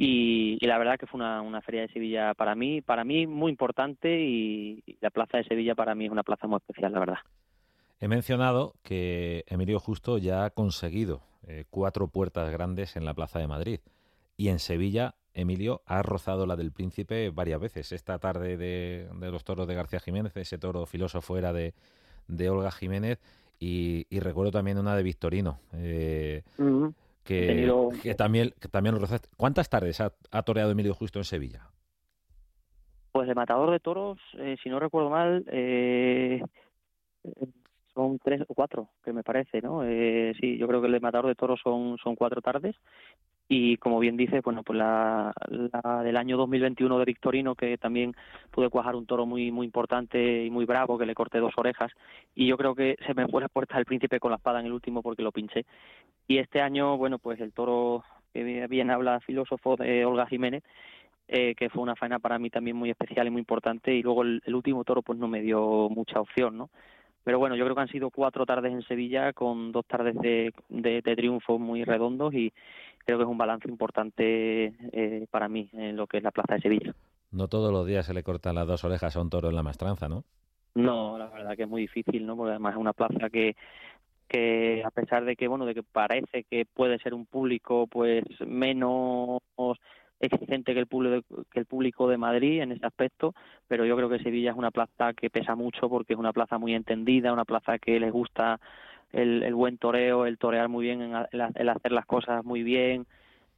Y, 0.00 0.64
la 0.64 0.78
verdad 0.78 0.96
que 0.96 1.06
fue 1.06 1.18
una, 1.18 1.42
una, 1.42 1.60
feria 1.60 1.82
de 1.82 1.88
Sevilla 1.88 2.32
para 2.34 2.54
mí, 2.54 2.82
para 2.82 3.02
mí 3.02 3.26
muy 3.26 3.50
importante 3.50 4.20
y, 4.20 4.84
la 5.00 5.10
plaza 5.10 5.38
de 5.38 5.44
Sevilla 5.44 5.74
para 5.74 5.94
mí 5.94 6.04
es 6.04 6.12
una 6.12 6.22
plaza 6.22 6.46
muy 6.46 6.58
especial, 6.58 6.92
la 6.92 7.00
verdad. 7.00 7.18
He 8.00 8.06
mencionado 8.06 8.74
que 8.84 9.44
Emilio 9.48 9.80
Justo 9.80 10.18
ya 10.18 10.44
ha 10.44 10.50
conseguido 10.50 11.22
eh, 11.48 11.64
cuatro 11.68 12.06
puertas 12.06 12.48
grandes 12.52 12.94
en 12.96 13.04
la 13.04 13.14
Plaza 13.14 13.40
de 13.40 13.48
Madrid 13.48 13.80
y 14.38 14.48
en 14.48 14.60
Sevilla 14.60 15.16
Emilio 15.34 15.82
ha 15.84 16.00
rozado 16.02 16.46
la 16.46 16.56
del 16.56 16.72
príncipe 16.72 17.30
varias 17.30 17.60
veces. 17.60 17.92
Esta 17.92 18.18
tarde 18.18 18.56
de, 18.56 19.08
los 19.20 19.44
toros 19.44 19.66
de 19.66 19.74
García 19.74 20.00
Jiménez, 20.00 20.34
ese 20.36 20.58
toro 20.58 20.86
filósofo 20.86 21.36
era 21.36 21.52
de, 21.52 21.74
de 22.28 22.48
Olga 22.48 22.70
Jiménez 22.70 23.20
y, 23.58 24.06
recuerdo 24.20 24.52
también 24.52 24.78
una 24.78 24.96
de 24.96 25.02
Victorino. 25.02 25.58
Eh, 25.74 26.44
que, 27.24 28.14
también, 28.16 28.54
que 28.60 28.68
también 28.68 28.94
lo 28.94 29.00
rozaste. 29.00 29.28
¿Cuántas 29.36 29.68
tardes 29.68 30.00
ha, 30.00 30.42
toreado 30.42 30.70
Emilio 30.70 30.94
Justo 30.94 31.18
en 31.18 31.24
Sevilla? 31.24 31.66
Pues 33.12 33.26
de 33.26 33.34
matador 33.34 33.72
de 33.72 33.80
toros, 33.80 34.18
eh, 34.38 34.56
si 34.62 34.68
no 34.68 34.78
recuerdo 34.78 35.10
mal, 35.10 35.44
eh, 35.50 36.40
son 37.92 38.18
tres 38.20 38.42
o 38.46 38.54
cuatro, 38.54 38.90
que 39.04 39.12
me 39.12 39.24
parece, 39.24 39.60
¿no? 39.60 39.82
Eh, 39.84 40.32
sí, 40.40 40.56
yo 40.56 40.68
creo 40.68 40.80
que 40.80 40.86
el 40.86 40.92
de 40.92 41.00
matador 41.00 41.26
de 41.26 41.34
toros 41.34 41.60
son, 41.62 41.98
son 41.98 42.14
cuatro 42.14 42.40
tardes. 42.40 42.76
Y 43.50 43.78
como 43.78 43.98
bien 43.98 44.18
dice, 44.18 44.40
bueno, 44.42 44.62
pues 44.62 44.78
la, 44.78 45.32
la, 45.48 46.02
del 46.02 46.18
año 46.18 46.36
2021 46.36 46.98
de 46.98 47.04
Victorino, 47.06 47.54
que 47.54 47.78
también 47.78 48.14
pude 48.50 48.68
cuajar 48.68 48.94
un 48.94 49.06
toro 49.06 49.24
muy 49.24 49.50
muy 49.50 49.64
importante 49.64 50.44
y 50.44 50.50
muy 50.50 50.66
bravo, 50.66 50.98
que 50.98 51.06
le 51.06 51.14
corté 51.14 51.38
dos 51.38 51.54
orejas. 51.56 51.90
Y 52.34 52.46
yo 52.46 52.58
creo 52.58 52.74
que 52.74 52.96
se 53.06 53.14
me 53.14 53.26
fue 53.26 53.40
la 53.40 53.48
puerta 53.48 53.76
del 53.76 53.86
príncipe 53.86 54.20
con 54.20 54.32
la 54.32 54.36
espada 54.36 54.60
en 54.60 54.66
el 54.66 54.72
último 54.72 55.02
porque 55.02 55.22
lo 55.22 55.32
pinché. 55.32 55.64
Y 56.26 56.38
este 56.38 56.60
año, 56.60 56.98
bueno, 56.98 57.18
pues 57.18 57.40
el 57.40 57.52
toro 57.54 58.04
que 58.34 58.66
bien 58.66 58.90
habla 58.90 59.20
filósofo 59.20 59.76
de 59.76 60.04
Olga 60.04 60.26
Jiménez, 60.26 60.62
eh, 61.26 61.54
que 61.54 61.70
fue 61.70 61.82
una 61.82 61.96
faena 61.96 62.18
para 62.18 62.38
mí 62.38 62.50
también 62.50 62.76
muy 62.76 62.90
especial 62.90 63.26
y 63.26 63.30
muy 63.30 63.40
importante. 63.40 63.94
Y 63.94 64.02
luego 64.02 64.22
el, 64.22 64.42
último 64.54 64.84
toro, 64.84 65.02
pues 65.02 65.18
no 65.18 65.28
me 65.28 65.40
dio 65.40 65.88
mucha 65.88 66.20
opción, 66.20 66.58
¿no? 66.58 66.70
Pero 67.24 67.38
bueno, 67.38 67.56
yo 67.56 67.64
creo 67.64 67.74
que 67.74 67.82
han 67.82 67.88
sido 67.88 68.10
cuatro 68.10 68.46
tardes 68.46 68.72
en 68.72 68.82
Sevilla 68.82 69.32
con 69.34 69.70
dos 69.72 69.84
tardes 69.86 70.14
de, 70.16 70.52
de, 70.68 71.02
de 71.02 71.40
muy 71.58 71.84
redondos 71.84 72.32
y, 72.32 72.52
creo 73.08 73.16
que 73.16 73.24
es 73.24 73.30
un 73.30 73.38
balance 73.38 73.66
importante 73.66 74.66
eh, 74.92 75.26
para 75.30 75.48
mí 75.48 75.70
en 75.72 75.96
lo 75.96 76.06
que 76.06 76.18
es 76.18 76.22
la 76.22 76.30
Plaza 76.30 76.56
de 76.56 76.60
Sevilla. 76.60 76.94
No 77.30 77.48
todos 77.48 77.72
los 77.72 77.86
días 77.86 78.04
se 78.04 78.12
le 78.12 78.22
cortan 78.22 78.56
las 78.56 78.66
dos 78.66 78.84
orejas 78.84 79.16
a 79.16 79.20
un 79.22 79.30
toro 79.30 79.48
en 79.48 79.54
la 79.54 79.62
mastranza, 79.62 80.10
¿no? 80.10 80.24
No, 80.74 81.16
la 81.16 81.30
verdad 81.30 81.56
que 81.56 81.62
es 81.62 81.68
muy 81.70 81.80
difícil, 81.80 82.26
¿no? 82.26 82.36
Porque 82.36 82.50
además 82.50 82.74
es 82.74 82.80
una 82.80 82.92
plaza 82.92 83.30
que 83.30 83.56
que 84.28 84.82
a 84.84 84.90
pesar 84.90 85.24
de 85.24 85.36
que 85.36 85.48
bueno 85.48 85.64
de 85.64 85.74
que 85.74 85.82
parece 85.82 86.44
que 86.44 86.66
puede 86.66 86.98
ser 86.98 87.14
un 87.14 87.24
público 87.24 87.86
pues 87.86 88.24
menos 88.46 89.40
exigente 90.20 90.74
que 90.74 90.80
el 90.80 90.86
público 90.86 91.44
que 91.50 91.60
el 91.60 91.64
público 91.64 92.10
de 92.10 92.18
Madrid 92.18 92.60
en 92.60 92.72
ese 92.72 92.84
aspecto 92.84 93.34
pero 93.68 93.86
yo 93.86 93.96
creo 93.96 94.10
que 94.10 94.18
Sevilla 94.18 94.50
es 94.50 94.56
una 94.58 94.70
plaza 94.70 95.14
que 95.14 95.30
pesa 95.30 95.54
mucho 95.54 95.88
porque 95.88 96.12
es 96.12 96.18
una 96.18 96.34
plaza 96.34 96.58
muy 96.58 96.74
entendida 96.74 97.32
una 97.32 97.46
plaza 97.46 97.78
que 97.78 97.98
les 97.98 98.12
gusta 98.12 98.60
el, 99.12 99.54
buen 99.54 99.78
toreo, 99.78 100.26
el 100.26 100.38
torear 100.38 100.68
muy 100.68 100.84
bien, 100.84 101.12
el, 101.32 101.68
hacer 101.68 101.92
las 101.92 102.06
cosas 102.06 102.44
muy 102.44 102.62
bien, 102.62 103.06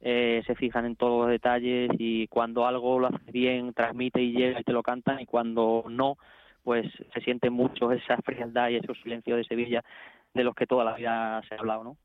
eh, 0.01 0.41
se 0.47 0.55
fijan 0.55 0.85
en 0.85 0.95
todos 0.95 1.21
los 1.21 1.29
detalles 1.29 1.91
y 1.97 2.27
cuando 2.27 2.65
algo 2.65 2.99
lo 2.99 3.07
hace 3.07 3.31
bien, 3.31 3.73
transmite 3.73 4.21
y 4.21 4.31
llega 4.31 4.59
y 4.59 4.63
te 4.63 4.73
lo 4.73 4.81
cantan 4.81 5.19
y 5.19 5.25
cuando 5.25 5.83
no, 5.89 6.17
pues 6.63 6.87
se 7.13 7.21
siente 7.21 7.49
mucho 7.49 7.91
esa 7.91 8.17
frialdad 8.17 8.69
y 8.69 8.77
ese 8.77 8.93
silencio 9.03 9.35
de 9.35 9.43
Sevilla 9.43 9.83
de 10.33 10.43
los 10.43 10.55
que 10.55 10.67
toda 10.67 10.85
la 10.85 10.95
vida 10.95 11.41
se 11.47 11.55
ha 11.55 11.59
hablado, 11.59 11.83
¿no? 11.83 11.97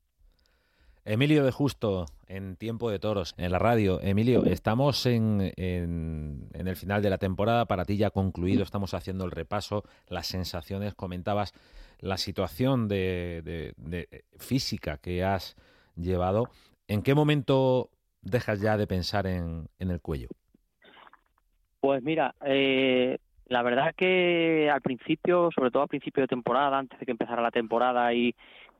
Emilio 1.05 1.45
de 1.45 1.53
Justo, 1.53 2.05
en 2.27 2.57
Tiempo 2.57 2.91
de 2.91 2.99
Toros, 2.99 3.33
en 3.37 3.53
la 3.53 3.59
radio. 3.59 4.01
Emilio, 4.01 4.43
estamos 4.43 5.05
en, 5.05 5.53
en, 5.55 6.49
el 6.53 6.75
final 6.75 7.01
de 7.01 7.09
la 7.09 7.17
temporada, 7.17 7.65
para 7.65 7.85
ti 7.85 7.95
ya 7.95 8.09
concluido, 8.09 8.61
estamos 8.61 8.93
haciendo 8.93 9.23
el 9.23 9.31
repaso, 9.31 9.85
las 10.09 10.27
sensaciones, 10.27 10.95
comentabas 10.95 11.53
la 11.99 12.17
situación 12.17 12.87
de, 12.87 13.73
física 14.37 14.97
que 14.97 15.23
has 15.23 15.55
llevado. 15.95 16.49
¿En 16.87 17.01
qué 17.01 17.15
momento 17.15 17.89
dejas 18.21 18.61
ya 18.61 18.77
de 18.77 18.87
pensar 18.87 19.27
en, 19.27 19.67
el 19.79 20.01
cuello? 20.01 20.29
Pues 21.79 22.03
mira, 22.03 22.35
eh, 22.45 23.17
la 23.47 23.61
verdad 23.61 23.93
que 23.95 24.69
al 24.71 24.81
principio, 24.81 25.49
sobre 25.53 25.71
todo 25.71 25.83
al 25.83 25.89
principio 25.89 26.21
de 26.21 26.27
temporada, 26.27 26.77
antes 26.77 26.99
de 26.99 27.05
que 27.05 27.11
empezara 27.11 27.41
la 27.41 27.51
temporada 27.51 28.13
y, 28.13 28.35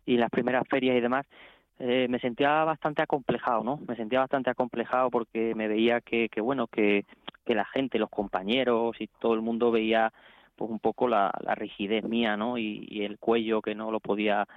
las 0.05 0.29
primeras 0.29 0.63
ferias 0.69 0.95
y 0.95 1.01
demás, 1.01 1.25
eh, 1.79 2.07
me 2.09 2.19
sentía 2.19 2.63
bastante 2.63 3.01
acomplejado, 3.01 3.61
¿no? 3.63 3.77
Me 3.85 3.95
sentía 3.97 4.21
bastante 4.21 4.49
acomplejado 4.49 5.09
porque 5.11 5.53
me 5.53 5.67
veía 5.67 5.99
que, 5.99 6.29
que 6.29 6.39
bueno, 6.39 6.67
que 6.67 7.03
la 7.45 7.65
gente, 7.65 7.99
los 7.99 8.09
compañeros 8.09 8.95
y 8.99 9.07
todo 9.19 9.33
el 9.33 9.41
mundo 9.41 9.69
veía 9.69 10.13
pues 10.57 10.69
un 10.71 10.79
poco 10.79 11.07
la, 11.07 11.31
la 11.41 11.55
rigidez 11.55 12.03
mía, 12.03 12.35
¿no? 12.35 12.57
Y, 12.57 12.85
y, 12.89 13.05
el 13.05 13.19
cuello 13.19 13.61
que 13.61 13.75
no 13.75 13.91
lo 13.91 13.99
podía 13.99 14.47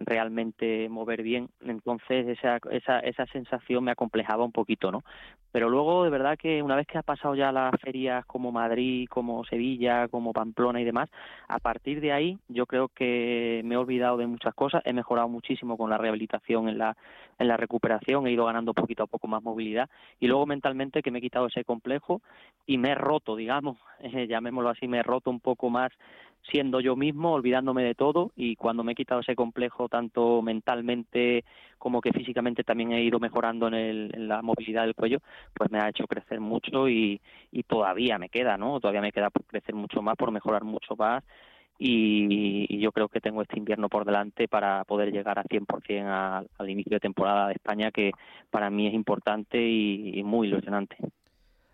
realmente 0.00 0.88
mover 0.88 1.22
bien. 1.22 1.48
Entonces 1.60 2.26
esa, 2.26 2.58
esa, 2.70 3.00
esa 3.00 3.26
sensación 3.26 3.84
me 3.84 3.92
acomplejaba 3.92 4.44
un 4.44 4.52
poquito, 4.52 4.90
¿no? 4.90 5.04
Pero 5.52 5.68
luego, 5.68 6.04
de 6.04 6.10
verdad 6.10 6.38
que 6.38 6.62
una 6.62 6.76
vez 6.76 6.86
que 6.86 6.98
ha 6.98 7.02
pasado 7.02 7.34
ya 7.34 7.50
las 7.50 7.72
ferias 7.80 8.24
como 8.24 8.52
Madrid, 8.52 9.08
como 9.08 9.44
Sevilla, 9.44 10.06
como 10.08 10.32
Pamplona 10.32 10.80
y 10.80 10.84
demás, 10.84 11.10
a 11.48 11.58
partir 11.58 12.00
de 12.00 12.12
ahí 12.12 12.38
yo 12.48 12.66
creo 12.66 12.88
que 12.88 13.60
me 13.64 13.74
he 13.74 13.78
olvidado 13.78 14.16
de 14.16 14.28
muchas 14.28 14.54
cosas, 14.54 14.82
he 14.84 14.92
mejorado 14.92 15.28
muchísimo 15.28 15.76
con 15.76 15.90
la 15.90 15.98
rehabilitación 15.98 16.68
en 16.68 16.78
la, 16.78 16.96
en 17.38 17.48
la 17.48 17.56
recuperación, 17.56 18.26
he 18.26 18.32
ido 18.32 18.46
ganando 18.46 18.74
poquito 18.74 19.02
a 19.02 19.08
poco 19.08 19.26
más 19.26 19.42
movilidad 19.42 19.90
y 20.20 20.28
luego 20.28 20.46
mentalmente 20.46 21.02
que 21.02 21.10
me 21.10 21.18
he 21.18 21.22
quitado 21.22 21.46
ese 21.46 21.64
complejo 21.64 22.22
y 22.64 22.78
me 22.78 22.90
he 22.90 22.94
roto, 22.94 23.34
digamos, 23.34 23.76
llamémoslo 24.28 24.70
así, 24.70 24.86
me 24.86 24.98
he 24.98 25.02
roto 25.02 25.30
un 25.30 25.40
poco 25.40 25.68
más 25.68 25.90
siendo 26.48 26.80
yo 26.80 26.96
mismo, 26.96 27.32
olvidándome 27.32 27.82
de 27.82 27.94
todo 27.94 28.32
y 28.36 28.56
cuando 28.56 28.84
me 28.84 28.92
he 28.92 28.94
quitado 28.94 29.20
ese 29.20 29.36
complejo 29.36 29.88
tanto 29.88 30.42
mentalmente 30.42 31.44
como 31.78 32.00
que 32.00 32.12
físicamente 32.12 32.64
también 32.64 32.92
he 32.92 33.02
ido 33.02 33.20
mejorando 33.20 33.68
en, 33.68 33.74
el, 33.74 34.10
en 34.14 34.28
la 34.28 34.42
movilidad 34.42 34.82
del 34.82 34.94
cuello, 34.94 35.18
pues 35.54 35.70
me 35.70 35.78
ha 35.80 35.88
hecho 35.88 36.06
crecer 36.06 36.40
mucho 36.40 36.88
y, 36.88 37.20
y 37.50 37.62
todavía 37.62 38.18
me 38.18 38.28
queda, 38.28 38.56
¿no? 38.56 38.80
Todavía 38.80 39.00
me 39.00 39.12
queda 39.12 39.30
por 39.30 39.44
crecer 39.44 39.74
mucho 39.74 40.02
más, 40.02 40.16
por 40.16 40.30
mejorar 40.32 40.64
mucho 40.64 40.96
más 40.96 41.22
y, 41.78 42.78
yo 42.78 42.92
creo 42.92 43.08
que 43.08 43.20
tengo 43.20 43.42
este 43.42 43.58
invierno 43.58 43.88
por 43.88 44.04
delante 44.04 44.48
para 44.48 44.84
poder 44.84 45.12
llegar 45.12 45.38
a 45.38 45.44
100% 45.44 46.06
al, 46.06 46.50
al 46.58 46.70
inicio 46.70 46.96
de 46.96 47.00
temporada 47.00 47.48
de 47.48 47.54
España 47.54 47.90
que 47.90 48.12
para 48.50 48.70
mí 48.70 48.86
es 48.86 48.94
importante 48.94 49.58
y 49.60 50.22
muy 50.22 50.48
ilusionante. 50.48 50.96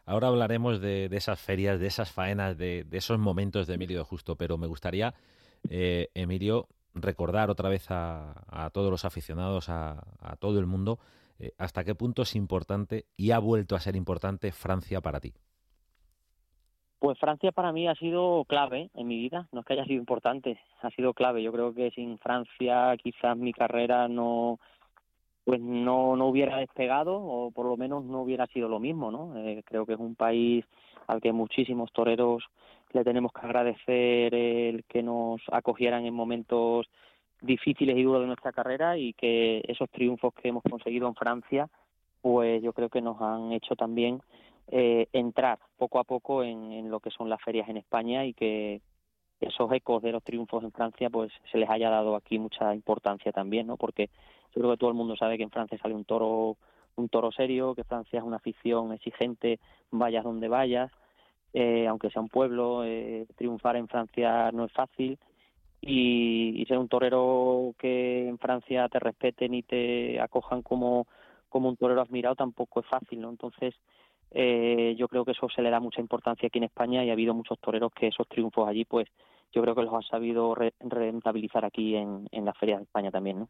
Ahora 0.06 0.28
hablaremos 0.28 0.80
de, 0.80 1.06
esas 1.06 1.40
ferias, 1.40 1.80
de 1.80 1.88
esas 1.88 2.12
faenas, 2.12 2.56
de, 2.56 2.86
esos 2.92 3.18
momentos 3.18 3.66
de 3.66 3.74
Emilio 3.74 4.04
Justo, 4.04 4.36
pero 4.36 4.56
me 4.56 4.68
gustaría, 4.68 5.14
eh, 5.68 6.10
Emilio, 6.14 6.68
recordar 6.94 7.50
otra 7.50 7.68
vez 7.68 7.88
a, 7.90 8.70
todos 8.72 8.88
los 8.88 9.04
aficionados, 9.04 9.68
a, 9.68 10.00
todo 10.38 10.60
el 10.60 10.66
mundo, 10.66 11.00
eh, 11.40 11.50
hasta 11.58 11.82
qué 11.82 11.96
punto 11.96 12.22
es 12.22 12.36
importante 12.36 13.06
y 13.16 13.32
ha 13.32 13.40
vuelto 13.40 13.74
a 13.74 13.80
ser 13.80 13.96
importante 13.96 14.52
Francia 14.52 15.00
para 15.00 15.18
ti. 15.18 15.34
Pues 17.00 17.18
Francia 17.18 17.50
para 17.50 17.72
mí 17.72 17.88
ha 17.88 17.94
sido 17.96 18.44
clave 18.44 18.90
en 18.94 19.08
mi 19.08 19.18
vida, 19.18 19.48
no 19.50 19.60
es 19.60 19.66
que 19.66 19.72
haya 19.72 19.84
sido 19.84 19.98
importante, 19.98 20.58
ha 20.82 20.90
sido 20.90 21.14
clave. 21.14 21.42
Yo 21.42 21.52
creo 21.52 21.74
que 21.74 21.90
sin 21.90 22.16
Francia 22.18 22.96
quizás 23.02 23.36
mi 23.36 23.52
carrera 23.52 24.06
no, 24.08 24.60
pues 25.46 25.60
no, 25.60 26.16
no 26.16 26.26
hubiera 26.26 26.56
despegado 26.56 27.14
o 27.14 27.52
por 27.52 27.66
lo 27.66 27.76
menos 27.76 28.04
no 28.04 28.22
hubiera 28.22 28.48
sido 28.48 28.68
lo 28.68 28.80
mismo, 28.80 29.12
¿no? 29.12 29.38
Eh, 29.38 29.62
creo 29.64 29.86
que 29.86 29.92
es 29.92 30.00
un 30.00 30.16
país 30.16 30.64
al 31.06 31.20
que 31.20 31.30
muchísimos 31.32 31.92
toreros 31.92 32.42
le 32.92 33.04
tenemos 33.04 33.32
que 33.32 33.46
agradecer 33.46 34.34
el 34.34 34.82
que 34.88 35.04
nos 35.04 35.40
acogieran 35.52 36.04
en 36.04 36.14
momentos 36.14 36.88
difíciles 37.40 37.96
y 37.96 38.02
duros 38.02 38.22
de 38.22 38.26
nuestra 38.26 38.50
carrera 38.50 38.98
y 38.98 39.12
que 39.12 39.62
esos 39.68 39.88
triunfos 39.90 40.34
que 40.34 40.48
hemos 40.48 40.64
conseguido 40.64 41.06
en 41.06 41.14
Francia, 41.14 41.68
pues 42.22 42.60
yo 42.60 42.72
creo 42.72 42.88
que 42.88 43.00
nos 43.00 43.22
han 43.22 43.52
hecho 43.52 43.76
también 43.76 44.20
eh, 44.66 45.06
entrar 45.12 45.60
poco 45.76 46.00
a 46.00 46.04
poco 46.04 46.42
en, 46.42 46.90
lo 46.90 46.98
que 46.98 47.12
son 47.12 47.28
las 47.28 47.40
ferias 47.40 47.68
en 47.68 47.76
España 47.76 48.24
y 48.24 48.34
que 48.34 48.80
esos 49.40 49.70
ecos 49.72 50.02
de 50.02 50.10
los 50.10 50.24
triunfos 50.24 50.64
en 50.64 50.72
Francia 50.72 51.08
pues 51.08 51.30
se 51.52 51.58
les 51.58 51.70
haya 51.70 51.88
dado 51.88 52.16
aquí 52.16 52.40
mucha 52.40 52.74
importancia 52.74 53.30
también, 53.30 53.68
¿no? 53.68 53.76
Porque 53.76 54.10
yo 54.54 54.60
creo 54.60 54.70
que 54.72 54.78
todo 54.78 54.90
el 54.90 54.96
mundo 54.96 55.16
sabe 55.16 55.36
que 55.36 55.42
en 55.42 55.50
Francia 55.50 55.78
sale 55.78 55.94
un 55.94 56.04
toro 56.04 56.56
un 56.96 57.08
toro 57.08 57.30
serio, 57.30 57.74
que 57.74 57.84
Francia 57.84 58.18
es 58.18 58.24
una 58.24 58.36
afición 58.36 58.92
exigente, 58.92 59.60
vayas 59.90 60.24
donde 60.24 60.48
vayas, 60.48 60.90
eh, 61.52 61.86
aunque 61.86 62.10
sea 62.10 62.22
un 62.22 62.28
pueblo, 62.28 62.84
eh, 62.84 63.26
triunfar 63.36 63.76
en 63.76 63.88
Francia 63.88 64.50
no 64.52 64.64
es 64.64 64.72
fácil 64.72 65.18
y, 65.80 66.64
ser 66.66 66.78
un 66.78 66.88
torero 66.88 67.74
que 67.78 68.28
en 68.28 68.38
Francia 68.38 68.88
te 68.88 68.98
respeten 68.98 69.54
y 69.54 69.62
te 69.62 70.20
acojan 70.20 70.62
como, 70.62 71.06
como 71.48 71.68
un 71.68 71.76
torero 71.76 72.00
admirado 72.00 72.34
tampoco 72.34 72.80
es 72.80 72.86
fácil, 72.86 73.20
¿no? 73.20 73.30
Entonces, 73.30 73.74
eh, 74.32 74.96
yo 74.98 75.06
creo 75.08 75.24
que 75.24 75.30
eso 75.32 75.48
se 75.48 75.62
le 75.62 75.70
da 75.70 75.78
mucha 75.80 76.00
importancia 76.00 76.48
aquí 76.48 76.58
en 76.58 76.64
España 76.64 77.04
y 77.04 77.10
ha 77.10 77.12
habido 77.12 77.34
muchos 77.34 77.58
toreros 77.60 77.92
que 77.92 78.08
esos 78.08 78.26
triunfos 78.28 78.68
allí, 78.68 78.84
pues 78.84 79.08
yo 79.52 79.62
creo 79.62 79.74
que 79.74 79.82
los 79.82 79.94
han 79.94 80.02
sabido 80.02 80.56
rentabilizar 80.80 81.64
aquí 81.64 81.94
en, 81.94 82.28
en 82.32 82.44
las 82.44 82.58
ferias 82.58 82.80
de 82.80 82.84
España 82.84 83.10
también, 83.10 83.38
¿no? 83.40 83.48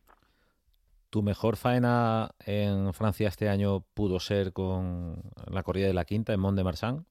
¿Tu 1.17 1.23
mejor 1.23 1.57
faena 1.57 2.29
en 2.45 2.93
Francia 2.93 3.29
este 3.29 3.49
año 3.49 3.81
pudo 3.95 4.21
ser 4.21 4.53
con 4.53 5.23
la 5.51 5.63
corrida 5.63 5.87
de 5.87 5.95
la 5.95 6.05
quinta 6.05 6.35
en 6.35 6.41
Mont 6.41 6.59
de 6.59 6.63
Marsan? 6.63 7.07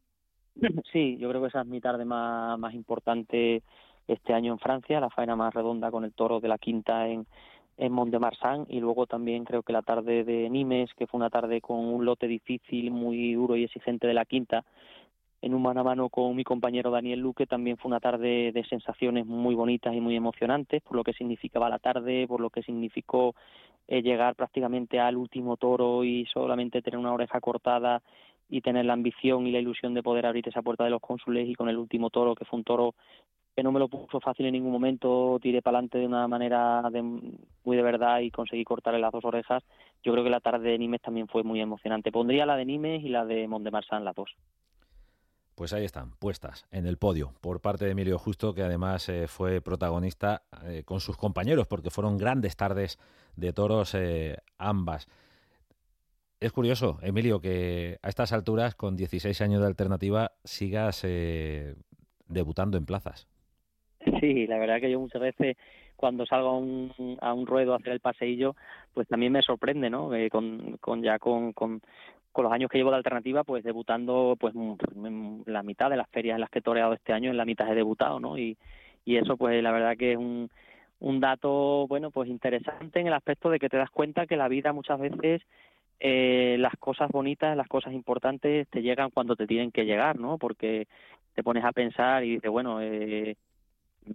Sí, 0.93 1.17
yo 1.17 1.27
creo 1.27 1.41
que 1.41 1.47
esa 1.47 1.61
es 1.61 1.65
mi 1.65 1.81
tarde 1.81 2.05
más, 2.05 2.75
importante 2.75 3.63
este 4.07 4.33
año 4.35 4.53
en 4.53 4.59
Francia, 4.59 4.99
la 4.99 5.09
faena 5.09 5.35
más 5.35 5.55
redonda 5.55 5.89
con 5.89 6.05
el 6.05 6.13
toro 6.13 6.39
de 6.39 6.47
la 6.47 6.59
quinta 6.59 7.07
en 7.07 7.25
Mont 7.79 8.11
de 8.11 8.19
Marsan 8.19 8.67
y 8.69 8.79
luego 8.79 9.07
también 9.07 9.43
creo 9.43 9.63
que 9.63 9.73
la 9.73 9.81
tarde 9.81 10.23
de 10.23 10.51
Nimes, 10.51 10.91
que 10.93 11.07
fue 11.07 11.17
una 11.17 11.31
tarde 11.31 11.59
con 11.59 11.79
un 11.79 12.05
lote 12.05 12.27
difícil, 12.27 12.91
muy 12.91 13.33
duro 13.33 13.55
y 13.55 13.63
exigente 13.63 14.05
de 14.05 14.13
la 14.13 14.25
quinta, 14.25 14.65
en 15.45 15.53
un 15.53 15.61
mano 15.61 15.81
a 15.81 15.83
mano 15.83 16.09
con 16.09 16.35
mi 16.35 16.43
compañero 16.43 16.89
Daniel 16.89 17.19
Luque, 17.19 17.45
también 17.45 17.77
fue 17.77 17.89
una 17.89 17.99
tarde 17.99 18.51
de 18.51 18.63
sensaciones 18.63 19.27
muy 19.27 19.53
bonitas 19.53 19.93
y 19.93 20.01
muy 20.01 20.15
emocionantes, 20.15 20.81
por 20.81 20.95
lo 20.95 21.03
que 21.03 21.13
significaba 21.13 21.69
la 21.69 21.77
tarde, 21.77 22.25
por 22.27 22.41
lo 22.41 22.49
que 22.49 22.63
significó 22.63 23.35
eh, 23.87 24.01
llegar 24.01 24.33
prácticamente 24.33 24.99
al 24.99 25.17
último 25.17 25.55
toro 25.55 26.03
y 26.03 26.25
solamente 26.33 26.81
tener 26.81 26.97
una 26.97 27.13
oreja 27.13 27.39
cortada 27.41 28.01
y 28.49 28.61
tener 28.61 28.85
la 28.85 28.93
ambición 28.93 29.45
y 29.45 29.51
la 29.51 29.59
ilusión 29.59 29.93
de 29.93 30.01
poder 30.01 30.25
abrir 30.25 30.47
esa 30.49 30.63
puerta 30.63 30.83
de 30.83 30.89
los 30.89 30.99
cónsules 30.99 31.47
y 31.47 31.53
con 31.53 31.69
el 31.69 31.77
último 31.77 32.09
toro, 32.09 32.33
que 32.33 32.45
fue 32.45 32.57
un 32.57 32.63
toro 32.63 32.95
que 33.55 33.61
no 33.61 33.71
me 33.71 33.79
lo 33.79 33.87
puso 33.87 34.19
fácil 34.19 34.47
en 34.47 34.53
ningún 34.53 34.71
momento, 34.71 35.37
tiré 35.43 35.61
para 35.61 35.77
adelante 35.77 35.99
de 35.99 36.07
una 36.07 36.27
manera 36.27 36.89
de, 36.91 37.03
muy 37.03 37.77
de 37.77 37.83
verdad 37.83 38.21
y 38.21 38.31
conseguí 38.31 38.63
cortarle 38.63 38.99
las 38.99 39.11
dos 39.11 39.23
orejas. 39.23 39.63
Yo 40.03 40.11
creo 40.11 40.23
que 40.23 40.31
la 40.31 40.39
tarde 40.39 40.71
de 40.71 40.79
Nimes 40.79 41.01
también 41.01 41.27
fue 41.27 41.43
muy 41.43 41.61
emocionante. 41.61 42.11
Pondría 42.11 42.47
la 42.47 42.57
de 42.57 42.65
Nimes 42.65 43.03
y 43.03 43.09
la 43.09 43.25
de 43.25 43.47
Montemarsan, 43.47 44.03
las 44.03 44.15
dos. 44.15 44.35
Pues 45.55 45.71
ahí 45.71 45.85
están, 45.85 46.11
puestas 46.19 46.65
en 46.71 46.85
el 46.85 46.97
podio 46.97 47.33
por 47.39 47.61
parte 47.61 47.85
de 47.85 47.91
Emilio 47.91 48.19
Justo, 48.19 48.53
que 48.53 48.61
además 48.61 49.07
eh, 49.07 49.27
fue 49.27 49.61
protagonista 49.61 50.43
eh, 50.65 50.83
con 50.83 50.99
sus 50.99 51.15
compañeros, 51.15 51.65
porque 51.65 51.89
fueron 51.89 52.17
grandes 52.17 52.57
tardes 52.57 52.99
de 53.37 53.53
toros 53.53 53.95
eh, 53.95 54.35
ambas. 54.57 55.07
Es 56.41 56.51
curioso, 56.51 56.99
Emilio, 57.01 57.39
que 57.39 57.99
a 58.01 58.09
estas 58.09 58.33
alturas, 58.33 58.75
con 58.75 58.97
16 58.97 59.39
años 59.39 59.61
de 59.61 59.67
alternativa, 59.67 60.33
sigas 60.43 61.07
debutando 62.27 62.77
en 62.77 62.85
plazas. 62.85 63.27
Sí, 64.19 64.45
la 64.47 64.57
verdad 64.57 64.81
que 64.81 64.91
yo 64.91 64.99
muchas 64.99 65.21
veces 65.21 65.55
cuando 65.95 66.25
salgo 66.25 66.49
a 66.49 66.57
un, 66.57 67.17
a 67.21 67.33
un 67.33 67.45
ruedo 67.45 67.73
a 67.73 67.77
hacer 67.77 67.93
el 67.93 67.99
paseillo, 67.99 68.55
pues 68.93 69.07
también 69.07 69.31
me 69.31 69.41
sorprende, 69.41 69.89
¿no? 69.89 70.11
con, 70.31 70.77
con 70.77 71.03
ya 71.03 71.19
con, 71.19 71.53
con, 71.53 71.81
los 72.37 72.51
años 72.51 72.69
que 72.69 72.77
llevo 72.77 72.91
de 72.91 72.97
alternativa, 72.97 73.43
pues 73.43 73.63
debutando 73.63 74.35
pues 74.39 74.53
en 74.55 75.43
la 75.45 75.63
mitad 75.63 75.89
de 75.89 75.97
las 75.97 76.09
ferias 76.09 76.35
en 76.35 76.41
las 76.41 76.49
que 76.49 76.59
he 76.59 76.61
toreado 76.61 76.93
este 76.93 77.13
año, 77.13 77.31
en 77.31 77.37
la 77.37 77.45
mitad 77.45 77.71
he 77.71 77.75
debutado, 77.75 78.19
¿no? 78.19 78.37
Y, 78.37 78.57
y 79.05 79.15
eso 79.15 79.37
pues 79.37 79.63
la 79.63 79.71
verdad 79.71 79.95
que 79.97 80.13
es 80.13 80.17
un, 80.17 80.49
un 80.99 81.19
dato, 81.19 81.87
bueno, 81.87 82.11
pues 82.11 82.29
interesante 82.29 82.99
en 82.99 83.07
el 83.07 83.13
aspecto 83.13 83.49
de 83.49 83.59
que 83.59 83.69
te 83.69 83.77
das 83.77 83.89
cuenta 83.89 84.27
que 84.27 84.37
la 84.37 84.47
vida 84.47 84.73
muchas 84.73 84.99
veces 84.99 85.41
eh, 85.99 86.57
las 86.59 86.75
cosas 86.77 87.09
bonitas, 87.09 87.55
las 87.55 87.67
cosas 87.67 87.93
importantes 87.93 88.67
te 88.69 88.81
llegan 88.81 89.11
cuando 89.11 89.35
te 89.35 89.47
tienen 89.47 89.71
que 89.71 89.85
llegar, 89.85 90.19
¿no? 90.19 90.37
Porque 90.37 90.87
te 91.33 91.43
pones 91.43 91.63
a 91.63 91.71
pensar 91.71 92.23
y 92.23 92.35
dices, 92.35 92.51
bueno, 92.51 92.81
eh, 92.81 93.37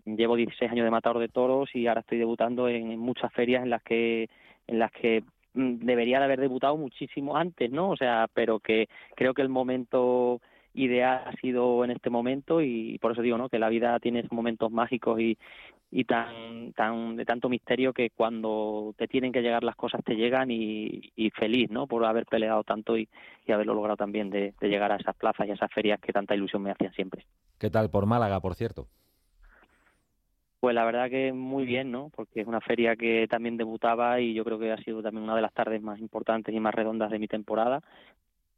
llevo 0.04 0.37
16 0.37 0.70
años 0.70 0.85
de 0.85 0.90
matador 0.90 1.20
de 1.20 1.28
toros 1.28 1.75
y 1.75 1.87
ahora 1.87 2.00
estoy 2.00 2.18
debutando 2.18 2.68
en, 2.68 2.99
muchas 2.99 3.32
ferias 3.32 3.62
en 3.62 3.70
las 3.70 3.83
que 3.83 4.29
en 4.66 4.79
las 4.79 4.92
que 4.92 5.22
mm, 5.55 5.79
debería 5.85 6.18
de 6.18 6.24
haber 6.24 6.40
debutado 6.40 6.76
muchísimo 6.76 7.37
antes, 7.37 7.70
¿no? 7.70 7.90
O 7.90 7.96
sea, 7.96 8.29
pero 8.33 8.61
que 8.61 8.88
creo 9.16 9.35
que 9.35 9.42
el 9.42 9.48
momento 9.48 10.40
ideal 10.74 11.22
ha 11.26 11.33
sido 11.40 11.85
en 11.85 11.90
este 11.90 12.11
momento 12.11 12.61
y 12.61 12.98
por 12.98 13.12
eso 13.12 13.22
digo, 13.22 13.37
¿no? 13.37 13.48
Que 13.48 13.59
la 13.59 13.68
vida 13.68 13.98
tiene 13.98 14.24
momentos 14.31 14.70
mágicos 14.70 15.20
y, 15.20 15.37
y 15.90 16.05
tan 16.05 16.72
tan 16.74 17.16
de 17.16 17.24
tanto 17.24 17.48
misterio 17.48 17.92
que 17.92 18.11
cuando 18.11 18.94
te 18.96 19.09
tienen 19.09 19.33
que 19.33 19.42
llegar 19.42 19.64
las 19.64 19.74
cosas 19.74 20.05
te 20.05 20.14
llegan 20.14 20.50
y, 20.50 21.11
feliz, 21.35 21.70
¿no? 21.70 21.87
Por 21.87 22.05
haber 22.05 22.26
peleado 22.26 22.62
tanto 22.62 22.96
y, 22.96 23.09
y 23.46 23.53
haberlo 23.53 23.74
logrado 23.74 23.96
también 23.96 24.31
de, 24.31 24.55
de 24.61 24.68
llegar 24.68 24.92
a 24.92 24.96
esas 24.96 25.16
plazas 25.16 25.48
y 25.48 25.50
a 25.50 25.55
esas 25.55 25.72
ferias 25.72 26.00
que 26.00 26.12
tanta 26.12 26.35
ilusión 26.35 26.62
me 26.62 26.70
hacían 26.70 26.92
siempre. 26.92 27.24
¿Qué 27.59 27.70
tal 27.70 27.90
por 27.90 28.07
Málaga, 28.07 28.40
por 28.40 28.55
cierto? 28.55 28.87
Pues 30.61 30.75
la 30.75 30.85
verdad 30.85 31.09
que 31.09 31.33
muy 31.33 31.64
bien, 31.64 31.90
¿no? 31.90 32.11
Porque 32.14 32.42
es 32.42 32.46
una 32.46 32.61
feria 32.61 32.94
que 32.94 33.27
también 33.29 33.57
debutaba 33.57 34.20
y 34.20 34.35
yo 34.35 34.44
creo 34.44 34.59
que 34.59 34.70
ha 34.70 34.77
sido 34.79 35.03
también 35.03 35.25
una 35.25 35.35
de 35.35 35.40
las 35.42 35.55
tardes 35.55 35.81
más 35.81 35.99
importantes 35.99 36.55
y 36.55 36.61
más 36.61 36.75
redondas 36.75 37.11
de 37.11 37.18
mi 37.18 37.29
temporada. 37.29 37.81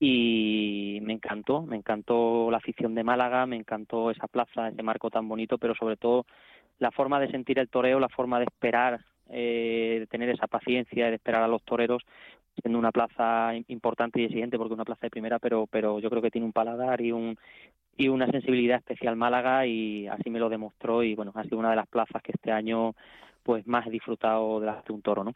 Y 0.00 0.98
me 1.02 1.12
encantó, 1.12 1.62
me 1.62 1.76
encantó 1.76 2.50
la 2.50 2.56
afición 2.58 2.94
de 2.96 3.04
Málaga, 3.04 3.46
me 3.46 3.56
encantó 3.56 4.10
esa 4.10 4.26
plaza, 4.26 4.68
ese 4.68 4.82
marco 4.82 5.10
tan 5.10 5.28
bonito, 5.28 5.58
pero 5.58 5.76
sobre 5.76 5.96
todo 5.96 6.26
la 6.80 6.90
forma 6.90 7.20
de 7.20 7.30
sentir 7.30 7.60
el 7.60 7.68
toreo, 7.68 8.00
la 8.00 8.08
forma 8.08 8.40
de 8.40 8.46
esperar, 8.46 9.04
eh, 9.30 9.98
de 10.00 10.06
tener 10.08 10.28
esa 10.30 10.48
paciencia, 10.48 11.06
de 11.08 11.14
esperar 11.16 11.42
a 11.42 11.48
los 11.48 11.62
toreros, 11.62 12.02
siendo 12.60 12.78
una 12.80 12.90
plaza 12.92 13.52
importante 13.68 14.20
y 14.20 14.24
exigente 14.24 14.58
porque 14.58 14.72
es 14.72 14.76
una 14.76 14.84
plaza 14.84 15.06
de 15.06 15.10
primera, 15.10 15.38
pero 15.38 15.66
pero 15.68 16.00
yo 16.00 16.10
creo 16.10 16.22
que 16.22 16.32
tiene 16.32 16.46
un 16.46 16.52
paladar 16.52 17.00
y 17.00 17.12
un 17.12 17.38
y 17.96 18.08
una 18.08 18.26
sensibilidad 18.26 18.78
especial 18.78 19.16
Málaga 19.16 19.66
y 19.66 20.06
así 20.06 20.30
me 20.30 20.38
lo 20.38 20.48
demostró 20.48 21.02
y 21.02 21.14
bueno, 21.14 21.32
ha 21.34 21.42
sido 21.44 21.58
una 21.58 21.70
de 21.70 21.76
las 21.76 21.88
plazas 21.88 22.22
que 22.22 22.32
este 22.32 22.50
año 22.50 22.94
pues 23.42 23.66
más 23.66 23.86
he 23.86 23.90
disfrutado 23.90 24.60
de, 24.60 24.72
un 24.90 25.02
toro, 25.02 25.24
¿no? 25.24 25.34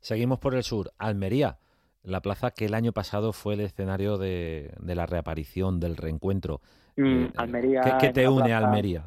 Seguimos 0.00 0.38
por 0.38 0.54
el 0.54 0.62
sur, 0.62 0.90
Almería, 0.98 1.58
la 2.02 2.20
plaza 2.20 2.50
que 2.50 2.66
el 2.66 2.74
año 2.74 2.92
pasado 2.92 3.32
fue 3.32 3.54
el 3.54 3.60
escenario 3.60 4.18
de, 4.18 4.72
la 4.80 5.06
reaparición, 5.06 5.80
del 5.80 5.96
reencuentro. 5.96 6.60
Mm, 6.96 7.24
eh, 7.24 7.32
Almería. 7.36 7.80
¿Qué, 8.00 8.10
te 8.10 8.28
une 8.28 8.52
a 8.52 8.58
Almería? 8.58 9.04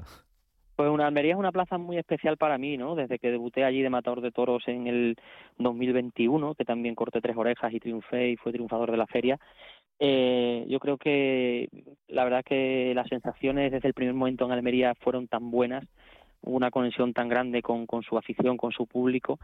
Pues 0.75 0.89
una 0.89 1.07
Almería 1.07 1.33
es 1.33 1.38
una 1.38 1.51
plaza 1.51 1.77
muy 1.77 1.97
especial 1.97 2.38
para 2.38 2.57
mí, 2.57 2.77
¿no? 2.77 2.95
Desde 2.95 3.19
que 3.19 3.31
debuté 3.31 3.65
allí 3.65 3.81
de 3.81 3.89
matador 3.89 4.21
de 4.21 4.31
toros 4.31 4.63
en 4.67 4.88
el 4.88 5.17
2021, 5.57 6.55
que 6.55 6.63
también 6.65 6.95
corté 6.95 7.19
tres 7.19 7.35
orejas 7.35 7.73
y 7.73 7.81
triunfé 7.81 8.29
y 8.29 8.38
fue 8.38 8.53
triunfador 8.53 8.91
de 8.91 8.97
la 8.97 9.07
feria, 9.07 9.38
eh, 9.99 10.65
yo 10.67 10.79
creo 10.79 10.97
que 10.97 11.69
la 12.07 12.23
verdad 12.23 12.43
que 12.43 12.93
las 12.95 13.07
sensaciones 13.07 13.71
desde 13.71 13.88
el 13.88 13.93
primer 13.93 14.13
momento 14.13 14.45
en 14.45 14.51
Almería 14.51 14.95
fueron 14.95 15.27
tan 15.27 15.51
buenas, 15.51 15.85
una 16.41 16.71
conexión 16.71 17.13
tan 17.13 17.27
grande 17.29 17.62
con, 17.62 17.85
con 17.85 18.01
su 18.03 18.17
afición, 18.17 18.57
con 18.57 18.71
su 18.71 18.88
público. 18.88 19.39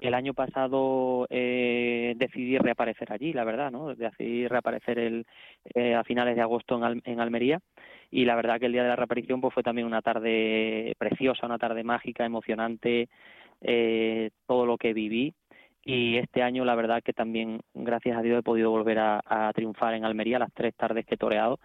El 0.00 0.14
año 0.14 0.34
pasado 0.34 1.26
eh, 1.30 2.14
decidí 2.16 2.58
reaparecer 2.58 3.12
allí, 3.12 3.32
la 3.32 3.44
verdad, 3.44 3.70
¿no? 3.70 3.94
Decidí 3.94 4.48
reaparecer 4.48 4.98
el, 4.98 5.26
eh, 5.74 5.94
a 5.94 6.04
finales 6.04 6.34
de 6.34 6.42
agosto 6.42 6.84
en, 6.84 7.00
en 7.04 7.20
Almería 7.20 7.60
y 8.10 8.24
la 8.24 8.34
verdad 8.34 8.58
que 8.58 8.66
el 8.66 8.72
día 8.72 8.82
de 8.82 8.88
la 8.88 8.96
reaparición 8.96 9.40
pues 9.40 9.54
fue 9.54 9.62
también 9.62 9.86
una 9.86 10.02
tarde 10.02 10.94
preciosa, 10.98 11.46
una 11.46 11.58
tarde 11.58 11.84
mágica, 11.84 12.24
emocionante, 12.24 13.08
eh, 13.60 14.30
todo 14.46 14.66
lo 14.66 14.76
que 14.76 14.92
viví 14.92 15.32
y 15.84 16.16
este 16.16 16.42
año 16.42 16.64
la 16.64 16.74
verdad 16.74 17.02
que 17.02 17.12
también 17.12 17.60
gracias 17.74 18.16
a 18.16 18.22
Dios 18.22 18.38
he 18.38 18.42
podido 18.42 18.70
volver 18.70 18.98
a, 18.98 19.52
triunfar 19.54 19.94
en 19.94 20.04
Almería 20.04 20.38
las 20.38 20.52
tres 20.52 20.74
tardes 20.74 21.04
que 21.06 21.14
he 21.14 21.18
toreado. 21.18 21.60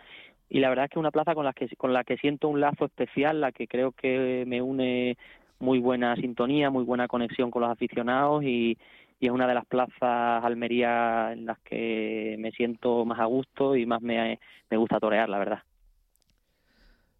Y 0.49 0.59
la 0.59 0.69
verdad 0.69 0.85
es 0.85 0.91
que 0.91 0.95
es 0.95 1.01
una 1.01 1.11
plaza 1.11 1.35
con 1.35 1.45
la 1.45 1.53
que 1.53 1.67
con 1.77 1.93
la 1.93 2.03
que 2.03 2.17
siento 2.17 2.49
un 2.49 2.59
lazo 2.59 2.85
especial 2.85 3.39
la 3.41 3.51
que 3.51 3.67
creo 3.67 3.91
que 3.91 4.43
me 4.47 4.61
une 4.61 5.17
muy 5.59 5.79
buena 5.79 6.15
sintonía 6.15 6.69
muy 6.69 6.83
buena 6.83 7.07
conexión 7.07 7.51
con 7.51 7.61
los 7.61 7.71
aficionados 7.71 8.43
y, 8.43 8.77
y 9.19 9.27
es 9.27 9.31
una 9.31 9.47
de 9.47 9.53
las 9.53 9.65
plazas 9.65 10.43
Almería 10.43 11.33
en 11.33 11.45
las 11.45 11.59
que 11.59 12.35
me 12.39 12.51
siento 12.51 13.05
más 13.05 13.19
a 13.19 13.25
gusto 13.25 13.75
y 13.75 13.85
más 13.85 14.01
me, 14.01 14.39
me 14.69 14.77
gusta 14.77 14.99
torear 14.99 15.29
la 15.29 15.39
verdad 15.39 15.63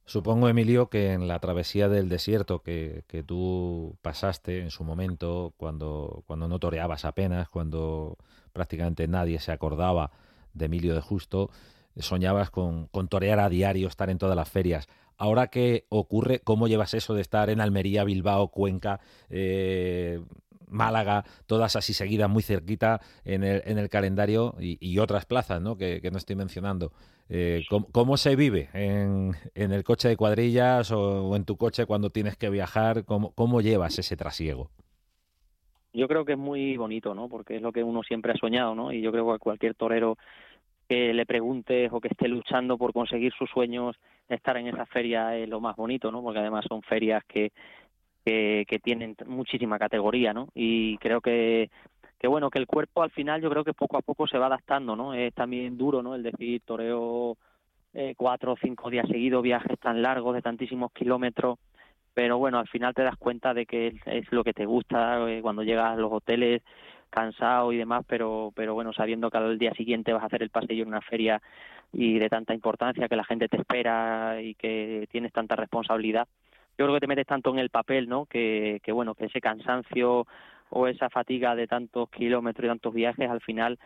Supongo, 0.10 0.50
Emilio, 0.50 0.90
que 0.90 1.14
en 1.14 1.28
la 1.28 1.38
travesía 1.38 1.88
del 1.88 2.10
desierto 2.10 2.64
que, 2.64 3.04
que, 3.06 3.22
tú 3.22 3.96
pasaste 4.02 4.60
en 4.60 4.72
su 4.72 4.84
momento, 4.84 5.54
cuando, 5.56 6.24
cuando 6.26 6.48
no 6.48 6.58
toreabas 6.58 7.06
apenas, 7.06 7.48
cuando 7.48 8.18
prácticamente 8.52 9.08
nadie 9.08 9.40
se 9.40 9.52
acordaba 9.52 10.10
de 10.56 10.66
Emilio 10.66 10.96
de 10.96 11.02
Justo, 11.02 11.52
soñabas 11.96 12.50
con, 12.50 12.88
con 12.88 13.08
torear 13.08 13.40
a 13.40 13.50
diario, 13.50 13.88
estar 13.88 14.10
en 14.10 14.18
todas 14.18 14.36
las 14.36 14.50
ferias. 14.50 14.88
Ahora 15.16 15.52
qué 15.52 15.86
ocurre, 15.90 16.40
¿cómo 16.40 16.68
llevas 16.68 16.96
eso 16.96 17.14
de 17.14 17.22
estar 17.22 17.52
en 17.52 17.62
Almería, 17.62 18.04
Bilbao, 18.04 18.48
Cuenca, 18.48 19.02
eh, 19.30 20.24
Málaga, 20.70 21.24
todas 21.48 21.76
así 21.76 21.94
seguidas, 21.94 22.30
muy 22.30 22.44
cerquita 22.44 23.02
en 23.26 23.44
el, 23.44 23.62
en 23.66 23.78
el 23.78 23.90
calendario 23.90 24.56
y, 24.60 25.00
otras 25.00 25.26
plazas 25.26 25.62
¿no? 25.62 25.78
Que, 25.78 26.02
no 26.12 26.18
estoy 26.18 26.36
mencionando. 26.36 26.92
Eh, 27.30 27.64
¿cómo, 27.92 28.18
se 28.18 28.36
vive 28.36 28.70
en, 28.74 29.34
en, 29.54 29.72
el 29.72 29.84
coche 29.84 30.10
de 30.10 30.18
cuadrillas 30.18 30.92
o, 30.92 31.36
en 31.36 31.46
tu 31.46 31.58
coche 31.58 31.86
cuando 31.86 32.10
tienes 32.10 32.36
que 32.38 32.50
viajar? 32.50 33.06
¿Cómo, 33.06 33.34
¿Cómo 33.36 33.62
llevas 33.62 34.00
ese 34.00 34.18
trasiego? 34.18 34.72
Yo 35.94 36.08
creo 36.08 36.26
que 36.26 36.34
es 36.34 36.38
muy 36.38 36.78
bonito, 36.78 37.14
¿no? 37.16 37.30
Porque 37.30 37.56
es 37.56 37.62
lo 37.62 37.72
que 37.72 37.84
uno 37.84 38.04
siempre 38.04 38.32
ha 38.32 38.38
soñado, 38.38 38.76
¿no? 38.76 38.92
Y 38.92 39.02
yo 39.02 39.12
creo 39.12 39.32
que 39.34 39.40
cualquier 39.40 39.76
torero 39.76 40.18
que 40.88 41.14
le 41.14 41.26
preguntes 41.26 41.92
o 41.94 42.02
que 42.02 42.08
esté 42.08 42.28
luchando 42.28 42.78
por 42.78 42.94
conseguir 42.94 43.32
sus 43.34 43.50
sueños, 43.50 43.96
estar 44.28 44.58
en 44.58 44.68
esa 44.68 44.88
feria 44.88 45.38
es 45.38 45.48
lo 45.48 45.60
más 45.60 45.76
bonito, 45.76 46.12
¿no? 46.12 46.24
Porque 46.24 46.40
además 46.40 46.66
son 46.68 46.82
ferias 46.82 47.24
que, 47.26 47.52
que, 48.30 48.80
tienen 48.80 49.16
muchísima 49.28 49.80
categoría, 49.80 50.34
¿no? 50.34 50.50
Y 50.54 50.98
creo 50.98 51.22
que, 51.22 51.70
que, 52.20 52.28
bueno, 52.28 52.50
que 52.50 52.60
el 52.60 52.68
cuerpo 52.68 53.02
al 53.02 53.12
final 53.12 53.42
yo 53.42 53.50
creo 53.50 53.64
que 53.64 53.74
poco 53.74 53.98
a 53.98 54.02
poco 54.02 54.28
se 54.28 54.38
va 54.38 54.48
adaptando, 54.48 54.96
¿no? 54.96 55.14
Es 55.14 55.34
también 55.34 55.78
duro, 55.78 56.02
¿no? 56.02 56.16
El 56.16 56.24
decir 56.24 56.62
toreo 56.66 57.38
eh, 57.94 58.14
cuatro 58.16 58.54
o 58.54 58.58
cinco 58.62 58.90
días 58.90 59.08
seguidos, 59.08 59.44
viajes 59.44 59.80
tan 59.80 60.02
largos 60.02 60.36
de 60.36 60.42
tantísimos 60.42 60.92
kilómetros, 60.92 61.58
pero 62.14 62.38
bueno, 62.38 62.60
al 62.60 62.68
final 62.68 62.94
te 62.94 63.04
das 63.04 63.16
cuenta 63.18 63.54
de 63.54 63.66
que 63.66 63.96
es 64.06 64.32
lo 64.32 64.44
que 64.44 64.54
te 64.54 64.66
gusta 64.66 65.30
eh, 65.30 65.42
cuando 65.42 65.64
llegas 65.64 65.94
a 65.94 65.96
los 65.96 66.12
hoteles 66.12 66.62
cansado 67.10 67.72
y 67.72 67.78
demás, 67.78 68.06
pero, 68.08 68.52
pero 68.56 68.74
bueno, 68.76 68.94
sabiendo 68.94 69.32
que 69.32 69.38
al 69.38 69.58
día 69.58 69.74
siguiente 69.74 70.14
vas 70.14 70.24
a 70.24 70.28
hacer 70.28 70.44
el 70.44 70.52
paseo 70.52 70.84
en 70.84 70.88
una 70.88 71.02
feria 71.02 71.42
y 71.92 72.20
de 72.20 72.30
tanta 72.30 72.54
importancia 72.54 73.08
que 73.08 73.16
la 73.16 73.24
gente 73.24 73.48
te 73.48 73.58
espera 73.58 74.40
y 74.42 74.54
que 74.54 75.08
tienes 75.12 75.34
tanta 75.34 75.56
responsabilidad, 75.56 76.28
yo 76.80 76.86
creo 76.86 76.94
que 76.94 77.02
te 77.02 77.08
metes 77.08 77.28
tanto 77.28 77.52
en 77.52 77.60
el 77.60 77.70
papel, 77.70 78.08
¿no? 78.08 78.26
Que, 78.26 78.80
que 78.82 78.94
bueno, 78.94 79.14
que 79.14 79.26
ese 79.26 79.42
cansancio 79.42 80.26
o 80.70 80.88
esa 80.88 81.10
fatiga 81.10 81.54
de 81.54 81.68
tantos 81.68 82.10
kilómetros 82.10 82.66
y 82.66 82.70
tantos 82.70 82.94
viajes 82.94 83.30
al 83.30 83.42
final 83.42 83.78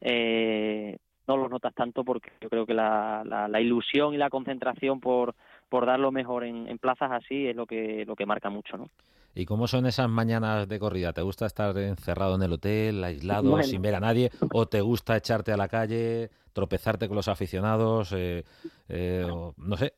eh, 0.00 0.96
no 1.26 1.36
lo 1.36 1.50
notas 1.50 1.74
tanto 1.74 2.04
porque 2.04 2.30
yo 2.40 2.48
creo 2.48 2.64
que 2.64 2.72
la, 2.72 3.22
la, 3.24 3.60
ilusión 3.60 4.14
y 4.14 4.16
la 4.16 4.30
concentración 4.30 4.98
por, 4.98 5.34
por 5.68 5.84
dar 5.84 6.00
lo 6.00 6.10
mejor 6.10 6.44
en, 6.44 6.66
en 6.68 6.78
plazas 6.78 7.12
así 7.12 7.48
es 7.48 7.54
lo 7.54 7.66
que, 7.66 8.04
lo 8.06 8.16
que 8.16 8.24
marca 8.24 8.48
mucho, 8.48 8.78
¿no? 8.78 8.88
¿Y 9.34 9.44
cómo 9.44 9.68
son 9.68 9.84
esas 9.84 10.08
mañanas 10.08 10.66
de 10.66 10.78
corrida? 10.78 11.12
¿Te 11.12 11.20
gusta 11.20 11.44
estar 11.44 11.76
encerrado 11.76 12.36
en 12.36 12.42
el 12.42 12.54
hotel, 12.54 13.04
aislado, 13.04 13.62
sin 13.62 13.82
ver 13.82 13.94
a 13.94 14.00
nadie? 14.00 14.30
¿O 14.52 14.66
te 14.66 14.80
gusta 14.80 15.16
echarte 15.16 15.52
a 15.52 15.56
la 15.56 15.68
calle, 15.68 16.30
tropezarte 16.54 17.06
con 17.06 17.16
los 17.16 17.28
aficionados? 17.28 18.12
Eh, 18.16 18.42
eh, 18.88 19.26
no 19.58 19.76
sé. 19.76 19.92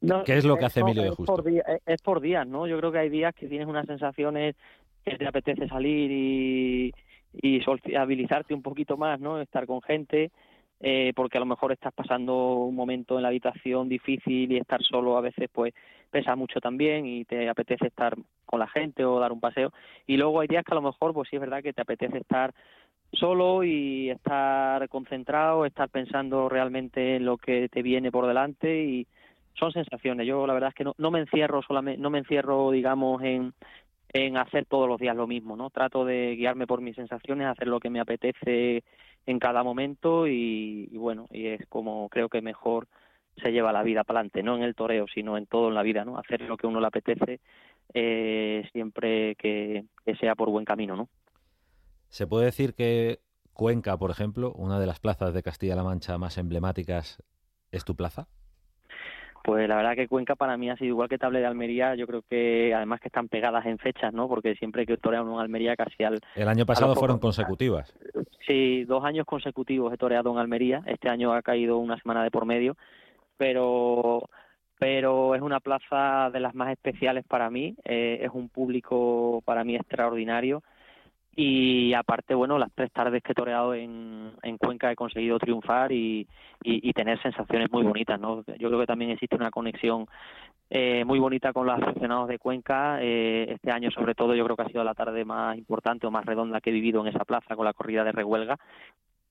Eh, 0.00 0.22
¿Qué 0.24 0.36
es 0.36 0.44
lo 0.44 0.56
que 0.56 0.64
hace 0.64 0.80
Emilio 0.80 1.02
de 1.02 1.10
Justo? 1.10 1.44
es 1.86 2.02
por 2.02 2.20
días, 2.20 2.46
¿no? 2.46 2.66
Yo 2.66 2.78
creo 2.78 2.92
que 2.92 2.98
hay 2.98 3.08
días 3.08 3.34
que 3.34 3.48
tienes 3.48 3.66
unas 3.66 3.86
sensaciones 3.86 4.56
que 5.04 5.16
te 5.16 5.26
apetece 5.26 5.68
salir 5.68 6.10
y, 6.10 6.92
y 7.32 7.60
sociabilizarte 7.60 8.54
un 8.54 8.62
poquito 8.62 8.96
más, 8.96 9.20
¿no? 9.20 9.40
Estar 9.40 9.66
con 9.66 9.82
gente. 9.82 10.30
Eh, 10.80 11.12
porque 11.16 11.38
a 11.38 11.40
lo 11.40 11.46
mejor 11.46 11.72
estás 11.72 11.92
pasando 11.92 12.54
un 12.54 12.76
momento 12.76 13.16
en 13.16 13.22
la 13.22 13.28
habitación 13.28 13.88
difícil 13.88 14.52
y 14.52 14.58
estar 14.58 14.80
solo 14.80 15.16
a 15.16 15.20
veces 15.20 15.48
pues 15.52 15.74
pesa 16.08 16.36
mucho 16.36 16.60
también 16.60 17.04
y 17.04 17.24
te 17.24 17.48
apetece 17.48 17.88
estar 17.88 18.14
con 18.46 18.60
la 18.60 18.68
gente 18.68 19.04
o 19.04 19.18
dar 19.18 19.32
un 19.32 19.40
paseo 19.40 19.72
y 20.06 20.16
luego 20.16 20.38
hay 20.38 20.46
días 20.46 20.64
que 20.64 20.72
a 20.72 20.76
lo 20.76 20.82
mejor 20.82 21.12
pues 21.14 21.28
sí 21.28 21.34
es 21.34 21.40
verdad 21.40 21.64
que 21.64 21.72
te 21.72 21.82
apetece 21.82 22.18
estar 22.18 22.54
solo 23.12 23.64
y 23.64 24.10
estar 24.10 24.88
concentrado, 24.88 25.66
estar 25.66 25.88
pensando 25.88 26.48
realmente 26.48 27.16
en 27.16 27.24
lo 27.24 27.38
que 27.38 27.68
te 27.68 27.82
viene 27.82 28.12
por 28.12 28.28
delante 28.28 28.84
y 28.84 29.08
son 29.58 29.72
sensaciones. 29.72 30.26
Yo 30.26 30.46
la 30.46 30.54
verdad 30.54 30.70
es 30.70 30.74
que 30.74 30.84
no, 30.84 30.94
no 30.98 31.10
me 31.10 31.20
encierro 31.20 31.62
solamente, 31.62 32.00
no 32.00 32.10
me 32.10 32.18
encierro 32.18 32.70
digamos 32.70 33.22
en 33.22 34.36
hacer 34.36 34.64
todos 34.66 34.88
los 34.88 34.98
días 34.98 35.16
lo 35.16 35.26
mismo, 35.26 35.56
¿no? 35.56 35.70
Trato 35.70 36.04
de 36.04 36.34
guiarme 36.36 36.66
por 36.66 36.80
mis 36.80 36.96
sensaciones, 36.96 37.46
hacer 37.46 37.68
lo 37.68 37.80
que 37.80 37.90
me 37.90 38.00
apetece 38.00 38.82
en 39.28 39.38
cada 39.38 39.62
momento 39.62 40.26
y, 40.26 40.88
bueno, 40.96 41.26
y 41.30 41.48
es 41.48 41.66
como 41.68 42.08
creo 42.08 42.30
que 42.30 42.40
mejor 42.40 42.88
se 43.36 43.52
lleva 43.52 43.72
la 43.72 43.82
vida 43.82 44.02
para 44.02 44.20
adelante, 44.20 44.42
no 44.42 44.56
en 44.56 44.62
el 44.62 44.74
toreo, 44.74 45.04
sino 45.14 45.36
en 45.36 45.46
todo 45.46 45.68
en 45.68 45.74
la 45.74 45.82
vida, 45.82 46.04
¿no? 46.04 46.18
Hacer 46.18 46.40
lo 46.40 46.56
que 46.56 46.66
uno 46.66 46.80
le 46.80 46.86
apetece 46.86 47.40
eh, 47.92 48.66
siempre 48.72 49.34
que, 49.36 49.84
sea 50.18 50.34
por 50.34 50.48
buen 50.48 50.64
camino, 50.64 50.96
¿no? 50.96 51.08
Se 52.08 52.26
puede 52.26 52.46
decir 52.46 52.74
que 52.74 53.20
Cuenca, 53.52 53.98
por 53.98 54.10
ejemplo, 54.10 54.52
una 54.54 54.80
de 54.80 54.86
las 54.86 54.98
plazas 54.98 55.34
de 55.34 55.42
Castilla-La 55.42 55.84
Mancha 55.84 56.16
más 56.16 56.38
emblemáticas, 56.38 57.22
es 57.70 57.84
tu 57.84 57.94
plaza. 57.94 58.28
Pues 59.48 59.66
la 59.66 59.76
verdad 59.76 59.94
que 59.94 60.08
Cuenca 60.08 60.36
para 60.36 60.58
mí 60.58 60.68
ha 60.68 60.76
sido 60.76 60.88
igual 60.88 61.08
que 61.08 61.16
Table 61.16 61.40
de 61.40 61.46
Almería, 61.46 61.94
yo 61.94 62.06
creo 62.06 62.20
que 62.20 62.74
además 62.74 63.00
que 63.00 63.08
están 63.08 63.28
pegadas 63.28 63.64
en 63.64 63.78
fechas, 63.78 64.12
¿no? 64.12 64.28
Porque 64.28 64.54
siempre 64.56 64.84
que 64.84 64.98
toreado 64.98 65.32
en 65.32 65.40
Almería 65.40 65.74
casi 65.74 66.04
al... 66.04 66.20
El 66.34 66.48
año 66.48 66.66
pasado 66.66 66.94
fueron 66.94 67.18
consecutivas. 67.18 67.94
Sí, 68.46 68.84
dos 68.84 69.02
años 69.06 69.24
consecutivos 69.24 69.90
he 69.90 69.96
toreado 69.96 70.30
en 70.32 70.36
Almería, 70.36 70.82
este 70.84 71.08
año 71.08 71.32
ha 71.32 71.40
caído 71.40 71.78
una 71.78 71.98
semana 71.98 72.22
de 72.22 72.30
por 72.30 72.44
medio, 72.44 72.76
pero 73.38 74.28
pero 74.78 75.34
es 75.34 75.40
una 75.40 75.60
plaza 75.60 76.28
de 76.30 76.40
las 76.40 76.54
más 76.54 76.70
especiales 76.70 77.24
para 77.26 77.48
mí, 77.48 77.74
eh, 77.86 78.18
es 78.20 78.30
un 78.34 78.50
público 78.50 79.40
para 79.46 79.64
mí 79.64 79.76
extraordinario 79.76 80.62
y 81.40 81.94
aparte, 81.94 82.34
bueno, 82.34 82.58
las 82.58 82.72
tres 82.74 82.90
tardes 82.90 83.22
que 83.22 83.30
he 83.30 83.34
toreado 83.36 83.72
en, 83.72 84.32
en 84.42 84.58
Cuenca 84.58 84.90
he 84.90 84.96
conseguido 84.96 85.38
triunfar 85.38 85.92
y, 85.92 86.26
y, 86.64 86.92
tener 86.92 87.22
sensaciones 87.22 87.70
muy 87.70 87.84
bonitas, 87.84 88.18
¿no? 88.18 88.42
Yo 88.58 88.66
creo 88.66 88.80
que 88.80 88.86
también 88.86 89.12
existe 89.12 89.36
una 89.36 89.52
conexión 89.52 90.08
eh, 90.68 91.04
muy 91.04 91.20
bonita 91.20 91.52
con 91.52 91.64
los 91.68 91.80
aficionados 91.80 92.26
de 92.26 92.40
Cuenca. 92.40 92.98
Eh, 93.00 93.52
este 93.52 93.70
año, 93.70 93.92
sobre 93.92 94.16
todo, 94.16 94.34
yo 94.34 94.42
creo 94.42 94.56
que 94.56 94.62
ha 94.62 94.68
sido 94.68 94.82
la 94.82 94.94
tarde 94.94 95.24
más 95.24 95.56
importante 95.56 96.08
o 96.08 96.10
más 96.10 96.26
redonda 96.26 96.60
que 96.60 96.70
he 96.70 96.72
vivido 96.72 97.02
en 97.02 97.14
esa 97.14 97.24
plaza 97.24 97.54
con 97.54 97.64
la 97.64 97.72
corrida 97.72 98.02
de 98.02 98.10
Rehuelga. 98.10 98.58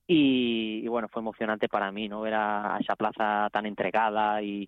Y, 0.06 0.88
bueno, 0.88 1.08
fue 1.08 1.20
emocionante 1.20 1.68
para 1.68 1.92
mí, 1.92 2.08
¿no? 2.08 2.22
Ver 2.22 2.32
a, 2.36 2.78
esa 2.80 2.96
plaza 2.96 3.50
tan 3.52 3.66
entregada 3.66 4.40
y, 4.40 4.66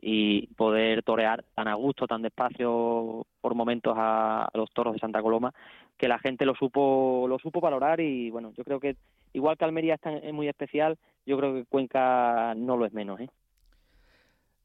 y 0.00 0.46
poder 0.54 1.02
torear 1.02 1.44
tan 1.54 1.68
a 1.68 1.74
gusto, 1.74 2.06
tan 2.06 2.22
despacio 2.22 3.26
por 3.40 3.54
momentos 3.54 3.94
a, 3.96 4.48
los 4.54 4.70
toros 4.72 4.94
de 4.94 5.00
Santa 5.00 5.22
Coloma, 5.22 5.52
que 5.96 6.08
la 6.08 6.18
gente 6.18 6.44
lo 6.44 6.54
supo 6.54 7.26
lo 7.28 7.38
supo 7.38 7.60
valorar 7.60 8.00
y 8.00 8.30
bueno, 8.30 8.52
yo 8.56 8.64
creo 8.64 8.80
que 8.80 8.96
igual 9.32 9.56
que 9.56 9.64
Almería 9.64 9.98
es 10.22 10.32
muy 10.32 10.48
especial, 10.48 10.98
yo 11.24 11.38
creo 11.38 11.54
que 11.54 11.64
Cuenca 11.64 12.54
no 12.56 12.76
lo 12.76 12.86
es 12.86 12.92
menos, 12.92 13.20
¿eh? 13.20 13.28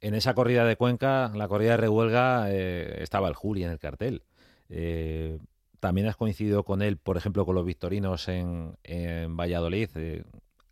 En 0.02 0.16
esa 0.16 0.34
corrida 0.34 0.66
de 0.66 0.76
Cuenca, 0.78 1.32
la 1.36 1.48
corrida 1.48 1.72
de 1.72 1.78
Rehuelga, 1.78 2.48
eh, 2.50 3.04
estaba 3.04 3.28
el 3.28 3.36
Juli 3.36 3.64
en 3.64 3.70
el 3.70 3.78
cartel. 3.78 4.24
Eh, 4.68 5.38
también 5.80 6.08
has 6.08 6.16
coincidido 6.16 6.64
con 6.64 6.82
él, 6.82 6.98
por 6.98 7.18
ejemplo, 7.18 7.46
con 7.46 7.54
los 7.54 7.66
victorinos 7.66 8.28
en, 8.28 8.74
en 8.84 9.38
Valladolid. 9.38 9.90
Eh, 9.96 10.24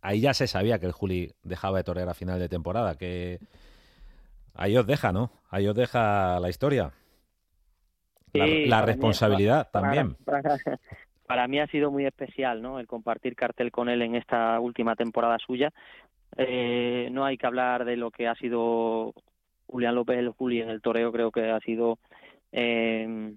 ahí 0.02 0.20
ya 0.20 0.34
se 0.34 0.48
sabía 0.48 0.80
que 0.80 0.86
el 0.86 0.92
Juli 0.92 1.32
dejaba 1.44 1.78
de 1.78 1.84
torear 1.84 2.08
a 2.08 2.14
final 2.14 2.40
de 2.40 2.48
temporada, 2.48 2.96
que 2.96 3.38
ahí 4.54 4.76
os 4.76 4.86
deja, 4.86 5.12
¿no? 5.12 5.30
Ahí 5.50 5.66
os 5.66 5.74
deja 5.74 6.40
la 6.40 6.48
historia 6.48 6.92
la, 8.32 8.82
responsabilidad 8.82 9.68
también. 9.70 10.16
Para, 11.26 11.46
mí 11.46 11.60
ha 11.60 11.66
sido 11.68 11.90
muy 11.90 12.06
especial, 12.06 12.60
¿no? 12.60 12.80
El 12.80 12.88
compartir 12.88 13.36
cartel 13.36 13.70
con 13.70 13.88
él 13.88 14.02
en 14.02 14.16
esta 14.16 14.58
última 14.58 14.96
temporada 14.96 15.38
suya. 15.38 15.70
Eh, 16.36 17.08
no 17.12 17.24
hay 17.24 17.36
que 17.36 17.46
hablar 17.46 17.84
de 17.84 17.96
lo 17.96 18.10
que 18.10 18.26
ha 18.26 18.34
sido 18.34 19.14
Julián 19.66 19.94
López 19.94 20.18
el 20.18 20.30
Juli 20.30 20.60
en 20.60 20.70
el 20.70 20.82
toreo, 20.82 21.12
creo 21.12 21.30
que 21.30 21.50
ha 21.50 21.60
sido 21.60 21.98
eh, 22.50 23.32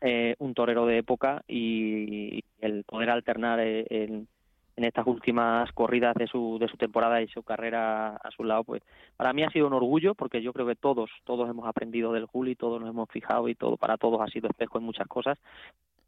eh, 0.00 0.34
un 0.38 0.54
torero 0.54 0.86
de 0.86 0.98
época 0.98 1.42
y, 1.46 2.42
el 2.60 2.84
poder 2.84 3.10
alternar 3.10 3.60
en, 3.60 4.26
en 4.76 4.84
estas 4.84 5.06
últimas 5.06 5.72
corridas 5.72 6.14
de 6.14 6.26
su, 6.26 6.58
de 6.60 6.68
su 6.68 6.76
temporada 6.76 7.22
y 7.22 7.28
su 7.28 7.42
carrera 7.42 8.16
a 8.16 8.30
su 8.30 8.44
lado, 8.44 8.62
pues 8.64 8.82
para 9.16 9.32
mí 9.32 9.42
ha 9.42 9.50
sido 9.50 9.66
un 9.66 9.72
orgullo 9.72 10.14
porque 10.14 10.42
yo 10.42 10.52
creo 10.52 10.66
que 10.66 10.76
todos, 10.76 11.10
todos 11.24 11.48
hemos 11.48 11.66
aprendido 11.66 12.12
del 12.12 12.26
Juli, 12.26 12.56
todos 12.56 12.80
nos 12.80 12.90
hemos 12.90 13.08
fijado 13.08 13.48
y 13.48 13.54
todo, 13.54 13.76
para 13.76 13.96
todos 13.96 14.20
ha 14.20 14.26
sido 14.26 14.48
espejo 14.48 14.78
en 14.78 14.84
muchas 14.84 15.08
cosas. 15.08 15.38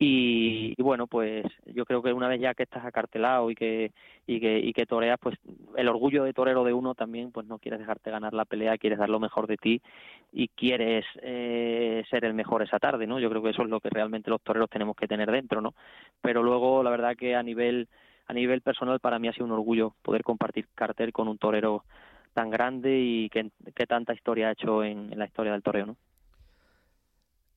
Y, 0.01 0.81
bueno, 0.81 1.09
pues 1.09 1.45
yo 1.67 1.85
creo 1.85 2.03
que 2.03 2.13
una 2.13 2.29
vez 2.29 2.41
ya 2.41 2.55
que 2.55 2.63
estás 2.63 2.85
acartelado 2.85 3.51
y 3.51 3.57
que, 3.57 3.91
y 4.29 4.39
que, 4.39 4.61
y 4.61 4.73
que 4.73 4.87
toreas, 4.87 5.19
pues 5.21 5.37
el 5.77 5.89
orgullo 5.89 6.23
de 6.23 6.33
torero 6.33 6.63
de 6.63 6.73
uno 6.73 6.95
también, 6.95 7.33
pues 7.33 7.49
no 7.49 7.59
quieres 7.59 7.81
dejarte 7.81 8.13
ganar 8.13 8.33
la 8.33 8.45
pelea, 8.45 8.79
quieres 8.79 9.01
dar 9.01 9.09
lo 9.09 9.19
mejor 9.19 9.49
de 9.49 9.57
ti 9.57 9.83
y 10.33 10.49
quieres 10.49 11.05
eh, 11.21 12.05
ser 12.11 12.25
el 12.25 12.35
mejor 12.35 12.63
esa 12.63 12.79
tarde, 12.79 13.09
¿no? 13.09 13.19
Yo 13.19 13.29
creo 13.29 13.43
que 13.43 13.51
eso 13.51 13.63
es 13.63 13.69
lo 13.69 13.81
que 13.81 13.91
realmente 13.91 14.31
los 14.31 14.41
toreros 14.41 14.71
tenemos 14.71 14.95
que 14.95 15.09
tener 15.09 15.33
dentro, 15.33 15.61
¿no? 15.61 15.75
Pero 16.21 16.45
luego, 16.45 16.85
la 16.85 16.91
verdad 16.91 17.17
que 17.17 17.35
a 17.35 17.43
nivel 17.43 17.89
a 18.29 18.35
nivel 18.35 18.61
personal 18.61 19.01
para 19.01 19.19
mí 19.19 19.27
ha 19.29 19.33
sido 19.33 19.47
un 19.47 19.53
orgullo 19.53 19.95
poder 20.03 20.23
compartir 20.23 20.69
cartel 20.75 21.13
con 21.13 21.29
un 21.29 21.39
torero 21.39 21.85
tan 22.35 22.51
grande 22.51 22.99
y 23.01 23.31
que, 23.31 23.51
tanta 23.87 24.13
historia 24.13 24.49
ha 24.49 24.53
hecho 24.53 24.85
en, 24.85 25.19
la 25.19 25.25
historia 25.25 25.53
del 25.53 25.63
toreo, 25.63 25.87
¿no? 25.87 25.97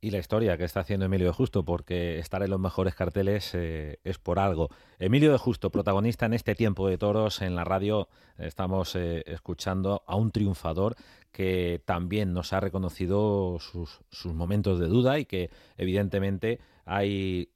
Y 0.04 0.10
la 0.10 0.18
historia 0.18 0.58
que 0.58 0.64
está 0.64 0.80
haciendo 0.80 1.06
Emilio 1.06 1.28
de 1.28 1.34
Justo, 1.34 1.64
porque 1.64 2.18
estar 2.18 2.42
en 2.42 2.50
los 2.50 2.60
mejores 2.60 2.96
carteles 2.96 3.54
eh, 3.54 4.00
es 4.04 4.18
por 4.18 4.40
algo. 4.40 4.70
Emilio 4.98 5.32
de 5.32 5.38
Justo, 5.38 5.70
protagonista 5.70 6.26
en 6.26 6.34
este 6.34 6.56
tiempo 6.56 6.88
de 6.88 6.98
toros 6.98 7.44
en 7.44 7.56
la 7.56 7.64
radio, 7.64 8.08
estamos 8.40 8.96
eh, 8.96 9.22
escuchando 9.28 10.02
a 10.08 10.16
un 10.16 10.32
triunfador 10.32 10.96
que 11.32 11.84
también 11.86 12.34
nos 12.34 12.52
ha 12.54 12.60
reconocido 12.60 13.60
sus, 13.60 14.02
sus 14.10 14.34
momentos 14.34 14.80
de 14.80 14.88
duda 14.88 15.20
y 15.20 15.26
que 15.26 15.52
evidentemente 15.78 16.60
hay 16.86 17.52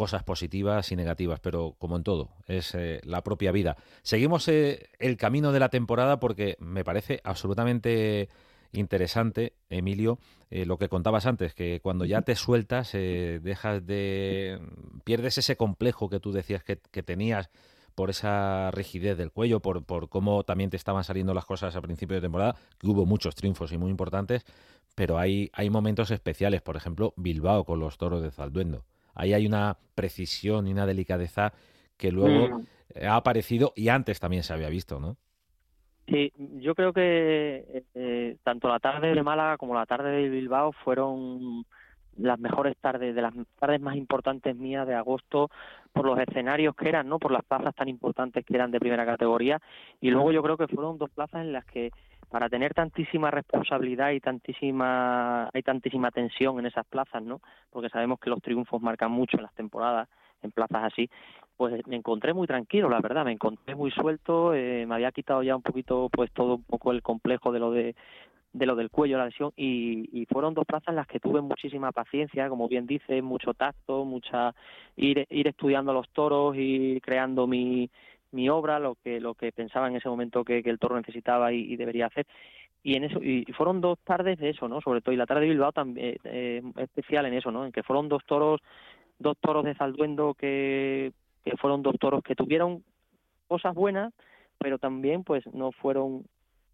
cosas 0.00 0.24
positivas 0.24 0.90
y 0.92 0.96
negativas, 0.96 1.40
pero 1.40 1.74
como 1.78 1.94
en 1.94 2.04
todo, 2.04 2.30
es 2.46 2.74
eh, 2.74 3.02
la 3.04 3.22
propia 3.22 3.52
vida. 3.52 3.76
Seguimos 4.00 4.48
eh, 4.48 4.88
el 4.98 5.18
camino 5.18 5.52
de 5.52 5.60
la 5.60 5.68
temporada 5.68 6.18
porque 6.18 6.56
me 6.58 6.84
parece 6.84 7.20
absolutamente 7.22 8.30
interesante, 8.72 9.52
Emilio, 9.68 10.18
eh, 10.48 10.64
lo 10.64 10.78
que 10.78 10.88
contabas 10.88 11.26
antes, 11.26 11.52
que 11.52 11.80
cuando 11.82 12.06
ya 12.06 12.22
te 12.22 12.34
sueltas, 12.34 12.92
dejas 12.92 13.86
de... 13.86 14.58
pierdes 15.04 15.36
ese 15.36 15.56
complejo 15.56 16.08
que 16.08 16.18
tú 16.18 16.32
decías 16.32 16.64
que, 16.64 16.76
tenías 16.76 17.50
por 17.94 18.08
esa 18.08 18.70
rigidez 18.70 19.18
del 19.18 19.32
cuello, 19.32 19.60
por, 19.60 19.84
por 19.84 20.08
cómo 20.08 20.44
también 20.44 20.70
te 20.70 20.78
estaban 20.78 21.04
saliendo 21.04 21.34
las 21.34 21.44
cosas 21.44 21.76
a 21.76 21.82
principio 21.82 22.14
de 22.14 22.22
temporada, 22.22 22.56
que 22.78 22.86
hubo 22.86 23.04
muchos 23.04 23.34
triunfos 23.34 23.70
y 23.72 23.76
muy 23.76 23.90
importantes, 23.90 24.46
pero 24.94 25.18
hay, 25.18 25.50
hay 25.52 25.68
momentos 25.68 26.10
especiales, 26.10 26.62
por 26.62 26.78
ejemplo, 26.78 27.12
Bilbao 27.18 27.66
con 27.66 27.80
los 27.80 27.98
toros 27.98 28.22
de 28.22 28.30
Zalduendo. 28.30 28.86
Ahí 29.14 29.32
hay 29.32 29.46
una 29.46 29.76
precisión 29.94 30.66
y 30.68 30.72
una 30.72 30.86
delicadeza 30.86 31.52
que 31.96 32.10
luego 32.10 32.58
mm. 32.58 32.66
ha 33.06 33.16
aparecido 33.16 33.72
y 33.76 33.88
antes 33.88 34.20
también 34.20 34.42
se 34.42 34.52
había 34.52 34.68
visto, 34.68 35.00
¿no? 35.00 35.16
Sí, 36.08 36.32
yo 36.36 36.74
creo 36.74 36.92
que 36.92 37.84
eh, 37.94 38.36
tanto 38.42 38.68
la 38.68 38.80
tarde 38.80 39.14
de 39.14 39.22
Málaga 39.22 39.58
como 39.58 39.74
la 39.74 39.86
tarde 39.86 40.10
de 40.10 40.28
Bilbao 40.28 40.72
fueron 40.72 41.64
las 42.16 42.38
mejores 42.38 42.76
tardes, 42.78 43.14
de 43.14 43.22
las 43.22 43.32
tardes 43.58 43.80
más 43.80 43.94
importantes 43.96 44.56
mías 44.56 44.86
de 44.88 44.94
agosto, 44.94 45.50
por 45.92 46.04
los 46.04 46.18
escenarios 46.18 46.74
que 46.74 46.88
eran, 46.88 47.08
¿no? 47.08 47.18
Por 47.18 47.30
las 47.30 47.44
plazas 47.44 47.74
tan 47.74 47.88
importantes 47.88 48.44
que 48.44 48.54
eran 48.54 48.70
de 48.70 48.80
primera 48.80 49.06
categoría. 49.06 49.60
Y 50.00 50.10
luego 50.10 50.32
yo 50.32 50.42
creo 50.42 50.56
que 50.56 50.66
fueron 50.66 50.98
dos 50.98 51.10
plazas 51.10 51.42
en 51.42 51.52
las 51.52 51.64
que 51.64 51.92
para 52.30 52.48
tener 52.48 52.72
tantísima 52.74 53.30
responsabilidad 53.30 54.10
y 54.10 54.20
tantísima 54.20 55.50
hay 55.52 55.62
tantísima 55.62 56.10
tensión 56.10 56.58
en 56.58 56.66
esas 56.66 56.86
plazas, 56.86 57.22
¿no? 57.22 57.40
Porque 57.70 57.88
sabemos 57.88 58.20
que 58.20 58.30
los 58.30 58.40
triunfos 58.40 58.80
marcan 58.80 59.10
mucho 59.10 59.36
en 59.36 59.42
las 59.42 59.54
temporadas 59.54 60.08
en 60.42 60.52
plazas 60.52 60.84
así, 60.84 61.10
pues 61.56 61.86
me 61.86 61.96
encontré 61.96 62.32
muy 62.32 62.46
tranquilo, 62.46 62.88
la 62.88 63.00
verdad, 63.00 63.26
me 63.26 63.32
encontré 63.32 63.74
muy 63.74 63.90
suelto, 63.90 64.54
eh, 64.54 64.86
me 64.86 64.94
había 64.94 65.12
quitado 65.12 65.42
ya 65.42 65.54
un 65.54 65.60
poquito, 65.60 66.08
pues 66.10 66.32
todo 66.32 66.54
un 66.54 66.62
poco 66.62 66.92
el 66.92 67.02
complejo 67.02 67.52
de 67.52 67.58
lo 67.58 67.70
de 67.70 67.94
de 68.52 68.66
lo 68.66 68.74
del 68.74 68.90
cuello, 68.90 69.16
la 69.16 69.26
lesión, 69.26 69.52
y, 69.56 70.08
y, 70.12 70.26
fueron 70.26 70.54
dos 70.54 70.66
plazas 70.66 70.88
en 70.88 70.96
las 70.96 71.06
que 71.06 71.20
tuve 71.20 71.40
muchísima 71.40 71.92
paciencia, 71.92 72.48
como 72.48 72.66
bien 72.66 72.84
dice, 72.84 73.22
mucho 73.22 73.54
tacto, 73.54 74.04
mucha 74.04 74.54
ir, 74.96 75.24
ir 75.30 75.46
estudiando 75.46 75.92
los 75.92 76.08
toros 76.08 76.56
y 76.58 77.00
creando 77.00 77.46
mi, 77.46 77.88
mi 78.32 78.48
obra, 78.48 78.78
lo 78.78 78.96
que 78.96 79.20
lo 79.20 79.34
que 79.34 79.52
pensaba 79.52 79.88
en 79.88 79.96
ese 79.96 80.08
momento 80.08 80.44
que, 80.44 80.58
el 80.58 80.78
toro 80.78 80.96
necesitaba 80.96 81.52
y, 81.52 81.76
debería 81.76 82.06
hacer. 82.06 82.26
Y 82.82 82.96
en 82.96 83.04
eso 83.04 83.22
y 83.22 83.44
fueron 83.56 83.80
dos 83.80 83.98
tardes 84.04 84.38
de 84.38 84.50
eso, 84.50 84.68
¿no? 84.68 84.80
Sobre 84.80 85.00
todo 85.00 85.12
y 85.12 85.18
la 85.18 85.26
tarde 85.26 85.42
de 85.42 85.48
Bilbao 85.50 85.72
también 85.72 86.16
eh, 86.24 86.62
especial 86.76 87.26
en 87.26 87.34
eso, 87.34 87.50
¿no? 87.50 87.66
En 87.66 87.72
que 87.72 87.82
fueron 87.82 88.08
dos 88.08 88.24
toros 88.24 88.60
dos 89.18 89.36
toros 89.38 89.64
de 89.64 89.74
Zalduendo 89.74 90.34
que, 90.34 91.12
que 91.44 91.56
fueron 91.58 91.82
dos 91.82 91.96
toros 91.98 92.22
que 92.22 92.34
tuvieron 92.34 92.82
cosas 93.48 93.74
buenas, 93.74 94.14
pero 94.58 94.78
también 94.78 95.24
pues 95.24 95.44
no 95.52 95.72
fueron 95.72 96.24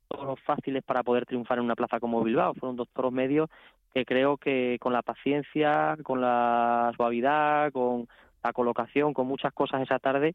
toros 0.09 0.39
fáciles 0.41 0.85
para 0.85 1.03
poder 1.03 1.27
triunfar 1.27 1.59
en 1.59 1.65
una 1.65 1.75
plaza 1.75 1.99
como 1.99 2.23
Bilbao, 2.23 2.55
fueron 2.55 2.77
dos 2.77 2.89
toros 2.93 3.13
medios 3.13 3.51
que 3.97 4.05
creo 4.05 4.37
que 4.37 4.77
con 4.79 4.93
la 4.93 5.01
paciencia, 5.01 5.97
con 6.03 6.21
la 6.21 6.93
suavidad, 6.97 7.73
con 7.73 8.07
la 8.43 8.53
colocación, 8.53 9.13
con 9.13 9.27
muchas 9.27 9.53
cosas 9.53 9.83
esa 9.83 9.99
tarde, 9.99 10.35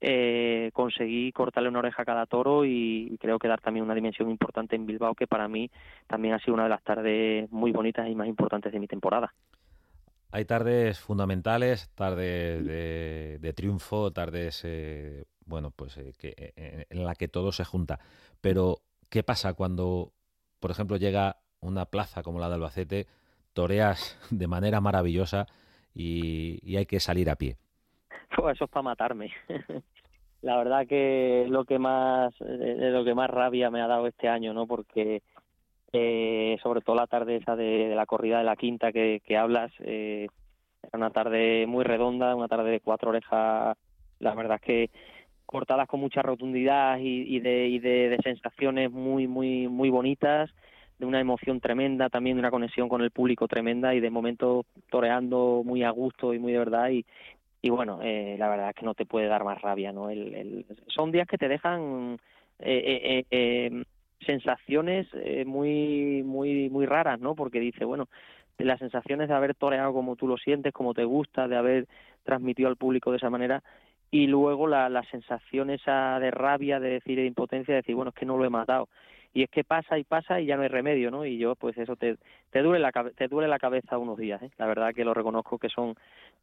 eh, 0.00 0.70
conseguí 0.72 1.32
cortarle 1.32 1.68
una 1.68 1.78
oreja 1.78 2.02
a 2.02 2.04
cada 2.04 2.26
toro 2.26 2.64
y, 2.64 3.16
creo 3.20 3.38
que 3.38 3.48
dar 3.48 3.60
también 3.60 3.84
una 3.84 3.94
dimensión 3.94 4.30
importante 4.30 4.76
en 4.76 4.86
Bilbao, 4.86 5.14
que 5.14 5.26
para 5.26 5.48
mí 5.48 5.70
también 6.06 6.34
ha 6.34 6.38
sido 6.40 6.54
una 6.54 6.64
de 6.64 6.70
las 6.70 6.82
tardes 6.82 7.50
muy 7.52 7.72
bonitas 7.72 8.08
y 8.08 8.14
más 8.14 8.26
importantes 8.26 8.72
de 8.72 8.80
mi 8.80 8.88
temporada. 8.88 9.32
Hay 10.32 10.44
tardes 10.44 10.98
fundamentales, 10.98 11.90
tardes 11.94 12.64
de, 12.64 13.52
triunfo, 13.54 14.10
tardes, 14.12 14.62
eh, 14.64 15.24
bueno, 15.44 15.70
pues 15.70 15.98
eh, 15.98 16.12
que, 16.18 16.86
en 16.88 17.04
la 17.04 17.14
que 17.14 17.28
todo 17.28 17.52
se 17.52 17.64
junta. 17.64 18.00
Pero, 18.40 18.78
¿qué 19.10 19.22
pasa 19.22 19.52
cuando, 19.52 20.12
por 20.58 20.70
ejemplo, 20.70 20.96
llega 20.96 21.36
una 21.60 21.84
plaza 21.84 22.22
como 22.22 22.40
la 22.40 22.48
de 22.48 22.54
Albacete, 22.54 23.06
toreas 23.52 24.18
de 24.30 24.46
manera 24.46 24.80
maravillosa 24.80 25.46
y, 25.94 26.76
hay 26.76 26.86
que 26.86 27.00
salir 27.00 27.30
a 27.30 27.36
pie. 27.36 27.56
Pues 28.36 28.56
eso 28.56 28.64
es 28.64 28.70
para 28.70 28.82
matarme. 28.82 29.30
la 30.42 30.56
verdad 30.56 30.86
que 30.86 31.46
lo 31.48 31.64
que 31.64 31.78
más 31.78 32.34
lo 32.40 33.04
que 33.04 33.14
más 33.14 33.28
rabia 33.28 33.70
me 33.70 33.82
ha 33.82 33.86
dado 33.86 34.06
este 34.06 34.28
año, 34.28 34.54
¿no? 34.54 34.66
Porque 34.66 35.22
eh, 35.92 36.56
sobre 36.62 36.80
todo 36.80 36.96
la 36.96 37.06
tarde 37.06 37.36
esa 37.36 37.56
de, 37.56 37.94
la 37.94 38.06
corrida 38.06 38.38
de 38.38 38.44
la 38.44 38.56
quinta 38.56 38.90
que, 38.90 39.20
hablas, 39.36 39.70
eh, 39.80 40.28
era 40.82 40.98
una 40.98 41.10
tarde 41.10 41.66
muy 41.66 41.84
redonda, 41.84 42.34
una 42.34 42.48
tarde 42.48 42.70
de 42.70 42.80
cuatro 42.80 43.10
orejas, 43.10 43.76
la 44.18 44.34
verdad 44.34 44.56
es 44.56 44.62
que 44.62 44.90
cortadas 45.44 45.86
con 45.86 46.00
mucha 46.00 46.22
rotundidad 46.22 46.98
y, 46.98 47.38
de, 47.40 47.68
y 47.68 47.78
de 47.78 48.18
sensaciones 48.24 48.90
muy 48.90 49.28
muy 49.28 49.68
muy 49.68 49.90
bonitas 49.90 50.50
de 51.02 51.06
una 51.06 51.18
emoción 51.18 51.58
tremenda, 51.58 52.08
también 52.08 52.36
de 52.36 52.40
una 52.42 52.52
conexión 52.52 52.88
con 52.88 53.02
el 53.02 53.10
público 53.10 53.48
tremenda 53.48 53.92
y 53.92 53.98
de 53.98 54.08
momento 54.08 54.64
toreando 54.88 55.62
muy 55.64 55.82
a 55.82 55.90
gusto 55.90 56.32
y 56.32 56.38
muy 56.38 56.52
de 56.52 56.58
verdad 56.60 56.90
y, 56.90 57.04
y 57.60 57.70
bueno, 57.70 57.98
eh, 58.04 58.36
la 58.38 58.48
verdad 58.48 58.68
es 58.68 58.76
que 58.76 58.86
no 58.86 58.94
te 58.94 59.04
puede 59.04 59.26
dar 59.26 59.42
más 59.42 59.60
rabia, 59.60 59.90
¿no? 59.90 60.10
El, 60.10 60.64
son 60.86 61.10
días 61.10 61.26
que 61.26 61.38
te 61.38 61.48
dejan 61.48 62.20
eh, 62.60 63.24
eh, 63.32 63.84
sensaciones 64.24 65.08
muy 65.44 66.22
muy 66.22 66.70
muy 66.70 66.86
raras, 66.86 67.18
¿no? 67.18 67.34
Porque 67.34 67.58
dice, 67.58 67.84
bueno, 67.84 68.08
las 68.58 68.78
sensaciones 68.78 69.28
de 69.28 69.34
haber 69.34 69.56
toreado 69.56 69.92
como 69.92 70.14
tú 70.14 70.28
lo 70.28 70.36
sientes, 70.36 70.72
como 70.72 70.94
te 70.94 71.02
gusta, 71.02 71.48
de 71.48 71.56
haber 71.56 71.88
transmitido 72.22 72.68
al 72.68 72.76
público 72.76 73.10
de 73.10 73.16
esa 73.16 73.28
manera 73.28 73.60
y 74.12 74.28
luego 74.28 74.68
la, 74.68 74.88
la 74.88 75.02
sensación 75.10 75.70
esa 75.70 76.20
de 76.20 76.30
rabia, 76.30 76.78
de 76.78 76.90
decir 76.90 77.18
de 77.18 77.26
impotencia, 77.26 77.74
de 77.74 77.80
decir, 77.80 77.96
bueno, 77.96 78.10
es 78.10 78.14
que 78.14 78.26
no 78.26 78.36
lo 78.36 78.44
he 78.44 78.50
matado 78.50 78.88
y 79.34 79.42
es 79.42 79.50
que 79.50 79.64
pasa 79.64 79.98
y 79.98 80.04
pasa 80.04 80.40
y 80.40 80.46
ya 80.46 80.56
no 80.56 80.62
hay 80.62 80.68
remedio, 80.68 81.10
¿no? 81.10 81.24
Y 81.24 81.38
yo, 81.38 81.54
pues 81.56 81.76
eso 81.78 81.96
te, 81.96 82.18
te, 82.50 82.62
duele, 82.62 82.78
la, 82.78 82.92
te 82.92 83.28
duele 83.28 83.48
la 83.48 83.58
cabeza 83.58 83.96
unos 83.96 84.18
días, 84.18 84.42
¿eh? 84.42 84.50
La 84.58 84.66
verdad 84.66 84.92
que 84.94 85.04
lo 85.04 85.14
reconozco 85.14 85.58
que 85.58 85.70
son, 85.70 85.94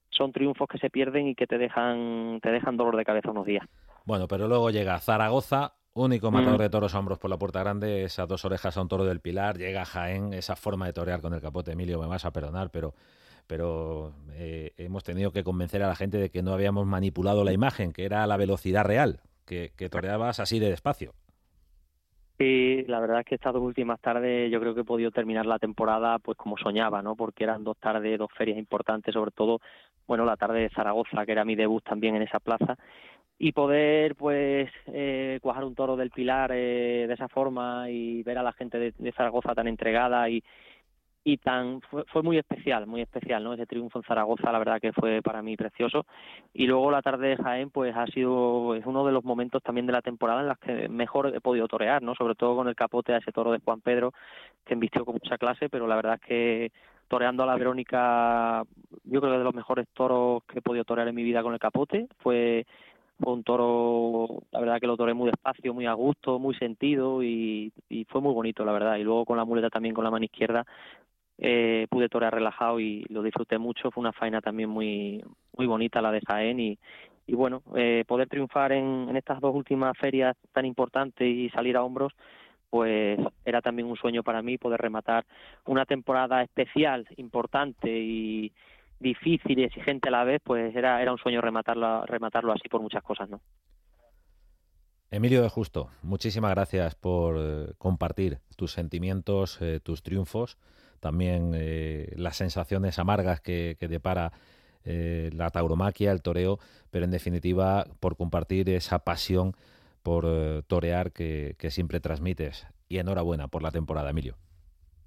son 0.10 0.32
triunfos 0.32 0.68
que 0.68 0.80
se 0.80 0.90
pierden 0.90 1.28
y 1.28 1.36
que 1.36 1.46
te 1.46 1.58
dejan, 1.58 2.40
te 2.42 2.52
dejan 2.52 2.78
dolor 2.78 2.98
de 2.98 3.06
cabeza 3.06 3.30
unos 3.30 3.46
días. 3.46 3.66
Bueno, 4.06 4.28
pero 4.28 4.48
luego 4.48 4.72
llega 4.72 5.00
Zaragoza, 5.00 5.74
único 5.94 6.32
matador 6.32 6.58
mm. 6.58 6.64
de 6.64 6.70
toros 6.70 6.96
a 6.96 7.00
hombros 7.00 7.20
por 7.20 7.30
la 7.30 7.38
puerta 7.38 7.60
grande, 7.60 8.04
esas 8.04 8.28
dos 8.28 8.44
orejas 8.46 8.76
a 8.76 8.82
un 8.82 8.88
toro 8.88 9.06
del 9.06 9.20
Pilar, 9.20 9.58
llega 9.58 9.86
Jaén, 9.86 10.34
esa 10.34 10.56
forma 10.56 10.88
de 10.88 10.94
torear 10.94 11.22
con 11.22 11.36
el 11.36 11.42
capote, 11.42 11.74
Emilio, 11.74 12.00
me 12.00 12.08
vas 12.08 12.26
a 12.26 12.32
perdonar, 12.32 12.72
pero 12.72 12.96
pero 13.50 14.14
eh, 14.34 14.74
hemos 14.78 15.04
tenido 15.04 15.32
que 15.32 15.44
convencer 15.44 15.82
a 15.82 15.88
la 15.88 15.96
gente 15.96 16.20
de 16.20 16.30
que 16.30 16.44
no 16.44 16.54
habíamos 16.54 16.86
manipulado 16.86 17.44
la 17.44 17.52
imagen, 17.52 17.92
que 17.94 18.06
era 18.06 18.28
la 18.28 18.38
velocidad 18.38 18.86
real, 18.86 19.22
que, 19.48 19.72
que 19.76 19.90
toreabas 19.90 20.40
así 20.40 20.60
de 20.60 20.70
despacio. 20.70 21.14
Sí, 22.38 22.86
la 22.88 23.00
verdad 23.00 23.22
es 23.22 23.26
que 23.26 23.36
estas 23.36 23.52
dos 23.52 23.64
últimas 23.64 24.00
tardes 24.00 24.52
yo 24.52 24.60
creo 24.60 24.76
que 24.76 24.82
he 24.82 24.86
podido 24.86 25.10
terminar 25.10 25.48
la 25.48 25.58
temporada 25.58 26.20
pues 26.20 26.38
como 26.38 26.58
soñaba, 26.58 27.02
¿no? 27.02 27.16
Porque 27.16 27.44
eran 27.44 27.64
dos 27.64 27.76
tardes, 27.80 28.20
dos 28.20 28.30
ferias 28.38 28.60
importantes, 28.60 29.16
sobre 29.16 29.32
todo, 29.32 29.62
bueno, 30.08 30.26
la 30.26 30.38
tarde 30.38 30.60
de 30.60 30.70
Zaragoza, 30.70 31.26
que 31.26 31.32
era 31.32 31.44
mi 31.44 31.56
debut 31.56 31.84
también 31.84 32.16
en 32.16 32.22
esa 32.22 32.40
plaza, 32.40 32.78
y 33.40 33.52
poder 33.52 34.16
pues 34.16 34.70
eh, 34.86 35.40
cuajar 35.42 35.64
un 35.64 35.74
toro 35.74 35.98
del 35.98 36.12
Pilar 36.12 36.52
eh, 36.54 37.06
de 37.08 37.14
esa 37.16 37.30
forma 37.30 37.90
y 37.90 38.22
ver 38.22 38.38
a 38.38 38.44
la 38.44 38.54
gente 38.54 38.78
de 38.78 39.12
Zaragoza 39.14 39.56
tan 39.56 39.68
entregada 39.68 40.30
y, 40.30 40.44
y 41.32 41.38
tan 41.38 41.82
fue, 41.82 42.04
fue, 42.06 42.24
muy 42.24 42.38
especial, 42.40 42.88
muy 42.88 43.02
especial, 43.02 43.44
¿no? 43.44 43.54
Ese 43.54 43.68
triunfo 43.68 44.00
en 44.00 44.04
Zaragoza, 44.04 44.52
la 44.52 44.58
verdad 44.58 44.82
que 44.82 44.94
fue 44.94 45.22
para 45.22 45.44
mí 45.44 45.56
precioso. 45.56 46.06
Y 46.54 46.66
luego 46.66 46.90
la 46.90 47.04
tarde 47.04 47.30
de 47.30 47.38
Jaén, 47.38 47.70
pues 47.70 47.96
ha 47.96 48.08
sido 48.08 48.74
es 48.76 48.86
uno 48.86 49.06
de 49.06 49.12
los 49.12 49.24
momentos 49.24 49.62
también 49.62 49.86
de 49.86 49.94
la 49.94 50.02
temporada 50.02 50.42
en 50.42 50.48
los 50.48 50.58
que 50.58 50.90
mejor 50.90 51.34
he 51.36 51.40
podido 51.40 51.68
torear, 51.68 52.02
¿no? 52.02 52.16
Sobre 52.16 52.34
todo 52.34 52.56
con 52.56 52.68
el 52.68 52.76
capote 52.76 53.14
a 53.14 53.18
ese 53.18 53.32
toro 53.32 53.52
de 53.52 53.60
Juan 53.60 53.82
Pedro, 53.82 54.12
que 54.66 54.74
embistió 54.74 55.06
con 55.06 55.16
mucha 55.16 55.38
clase, 55.38 55.70
pero 55.70 55.86
la 55.86 55.96
verdad 55.96 56.16
es 56.16 56.22
que 56.22 56.72
toreando 57.08 57.44
a 57.44 57.46
la 57.46 57.56
Verónica, 57.56 58.64
yo 59.04 59.22
creo 59.22 59.34
que 59.34 59.38
de 59.38 59.44
los 59.44 59.56
mejores 59.56 59.88
toros 59.94 60.44
que 60.46 60.60
he 60.60 60.62
podido 60.64 60.84
torear 60.84 61.08
en 61.08 61.16
mi 61.16 61.24
vida 61.24 61.44
con 61.44 61.54
el 61.54 61.60
capote, 61.60 62.08
fue 62.20 62.66
fue 63.22 63.34
un 63.34 63.44
toro, 63.44 64.44
la 64.52 64.62
verdad 64.62 64.80
que 64.80 64.88
lo 64.88 64.96
toré 64.96 65.14
muy 65.14 65.30
despacio, 65.30 65.74
muy 65.74 65.86
a 65.86 65.94
gusto, 65.94 66.40
muy 66.40 66.56
sentido 66.56 67.22
y, 67.22 67.74
y, 67.90 68.06
fue 68.06 68.22
muy 68.22 68.34
bonito, 68.34 68.64
la 68.64 68.72
verdad. 68.72 68.96
Y 68.96 69.04
luego 69.04 69.26
con 69.26 69.38
la 69.38 69.44
muleta 69.44 69.70
también 69.70 69.94
con 69.94 70.06
la 70.06 70.12
mano 70.12 70.24
izquierda, 70.24 70.66
eh, 71.42 71.88
pude 71.90 72.10
torear 72.10 72.34
relajado 72.34 72.82
y 72.82 73.06
lo 73.10 73.24
disfruté 73.24 73.58
mucho. 73.58 73.92
Fue 73.92 74.02
una 74.02 74.12
faena 74.12 74.42
también 74.42 74.70
muy 74.70 75.24
muy 75.56 75.68
bonita 75.68 76.02
la 76.02 76.12
de 76.12 76.22
Jaén 76.26 76.60
y, 76.60 76.78
bueno, 77.28 77.62
eh, 77.76 78.04
poder 78.08 78.28
triunfar 78.28 78.72
en, 78.72 79.16
estas 79.16 79.40
dos 79.40 79.54
últimas 79.54 79.96
ferias 79.98 80.36
tan 80.54 80.66
importantes 80.66 81.28
y 81.28 81.50
salir 81.50 81.78
a 81.78 81.84
hombros, 81.84 82.14
pues 82.70 83.20
era 83.46 83.62
también 83.62 83.88
un 83.88 83.98
sueño 83.98 84.24
para 84.24 84.42
mí 84.42 84.58
poder 84.58 84.82
rematar 84.82 85.26
una 85.66 85.86
temporada 85.86 86.42
especial, 86.42 87.08
importante 87.18 87.90
y 87.90 88.52
difícil 89.00 89.60
y 89.60 89.64
exigente 89.64 90.10
a 90.10 90.12
la 90.12 90.24
vez, 90.24 90.42
pues 90.44 90.76
era, 90.76 91.02
era 91.02 91.12
un 91.12 91.18
sueño 91.18 91.42
rematarlo, 91.42 92.06
rematarlo 92.06 92.52
así 92.52 92.68
por 92.68 92.82
muchas 92.82 93.04
cosas, 93.04 93.30
¿no? 93.30 93.42
Emilio 95.12 95.42
de 95.42 95.50
Justo, 95.50 95.90
muchísimas 96.04 96.52
gracias 96.52 96.96
por 96.96 97.36
eh, 97.38 97.74
compartir 97.78 98.40
tus 98.56 98.72
sentimientos, 98.72 99.60
tus 99.84 100.04
triunfos 100.04 100.58
también 101.00 101.52
eh, 101.56 102.12
las 102.16 102.38
sensaciones 102.38 103.00
amargas 103.00 103.42
que, 103.42 103.76
depara 103.80 104.32
eh, 104.86 105.30
la 105.34 105.50
tauromaquia, 105.50 106.12
el 106.12 106.22
toreo, 106.22 106.60
pero 106.92 107.06
en 107.06 107.12
definitiva 107.12 107.86
por 108.00 108.16
compartir 108.16 108.70
esa 108.70 109.00
pasión 109.00 109.54
por 110.04 110.26
eh, 110.28 110.62
torear 110.68 111.12
que, 111.12 111.56
que 111.58 111.72
siempre 111.72 112.00
transmites. 112.00 112.68
Y 112.88 112.98
enhorabuena 112.98 113.48
por 113.48 113.62
la 113.62 113.72
temporada, 113.72 114.10
Emilio. 114.10 114.36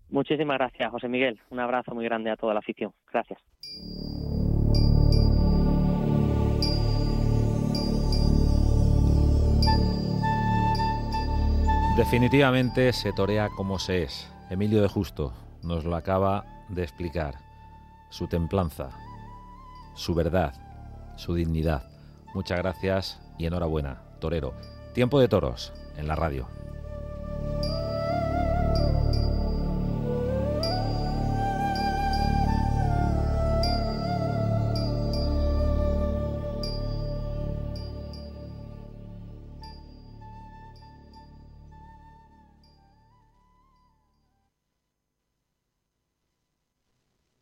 Muchísimas 0.09 0.59
gracias, 0.59 0.91
José 0.91 1.09
Miguel. 1.09 1.41
Un 1.51 1.59
abrazo 1.59 1.95
muy 1.95 2.05
grande 2.05 2.31
a 2.31 2.37
toda 2.37 2.53
la 2.55 2.61
afición. 2.61 2.93
Gracias. 3.11 3.41
Definitivamente 11.97 12.93
se 12.93 13.13
torea 13.13 13.49
como 13.57 13.79
se 13.79 14.05
es. 14.05 14.33
Emilio 14.51 14.81
de 14.81 14.89
Justo 14.89 15.33
nos 15.63 15.85
lo 15.85 15.97
acaba 15.97 16.45
de 16.69 16.83
explicar. 16.83 17.39
Su 18.11 18.27
templanza, 18.27 18.91
su 19.95 20.15
verdad, 20.15 20.55
su 21.17 21.35
dignidad. 21.35 21.89
Muchas 22.35 22.59
gracias 22.59 23.21
y 23.39 23.47
enhorabuena, 23.47 24.03
torero. 24.21 24.55
Tiempo 24.95 25.19
de 25.21 25.29
toros 25.29 25.73
en 25.97 26.09
la 26.09 26.15
radio. 26.15 26.47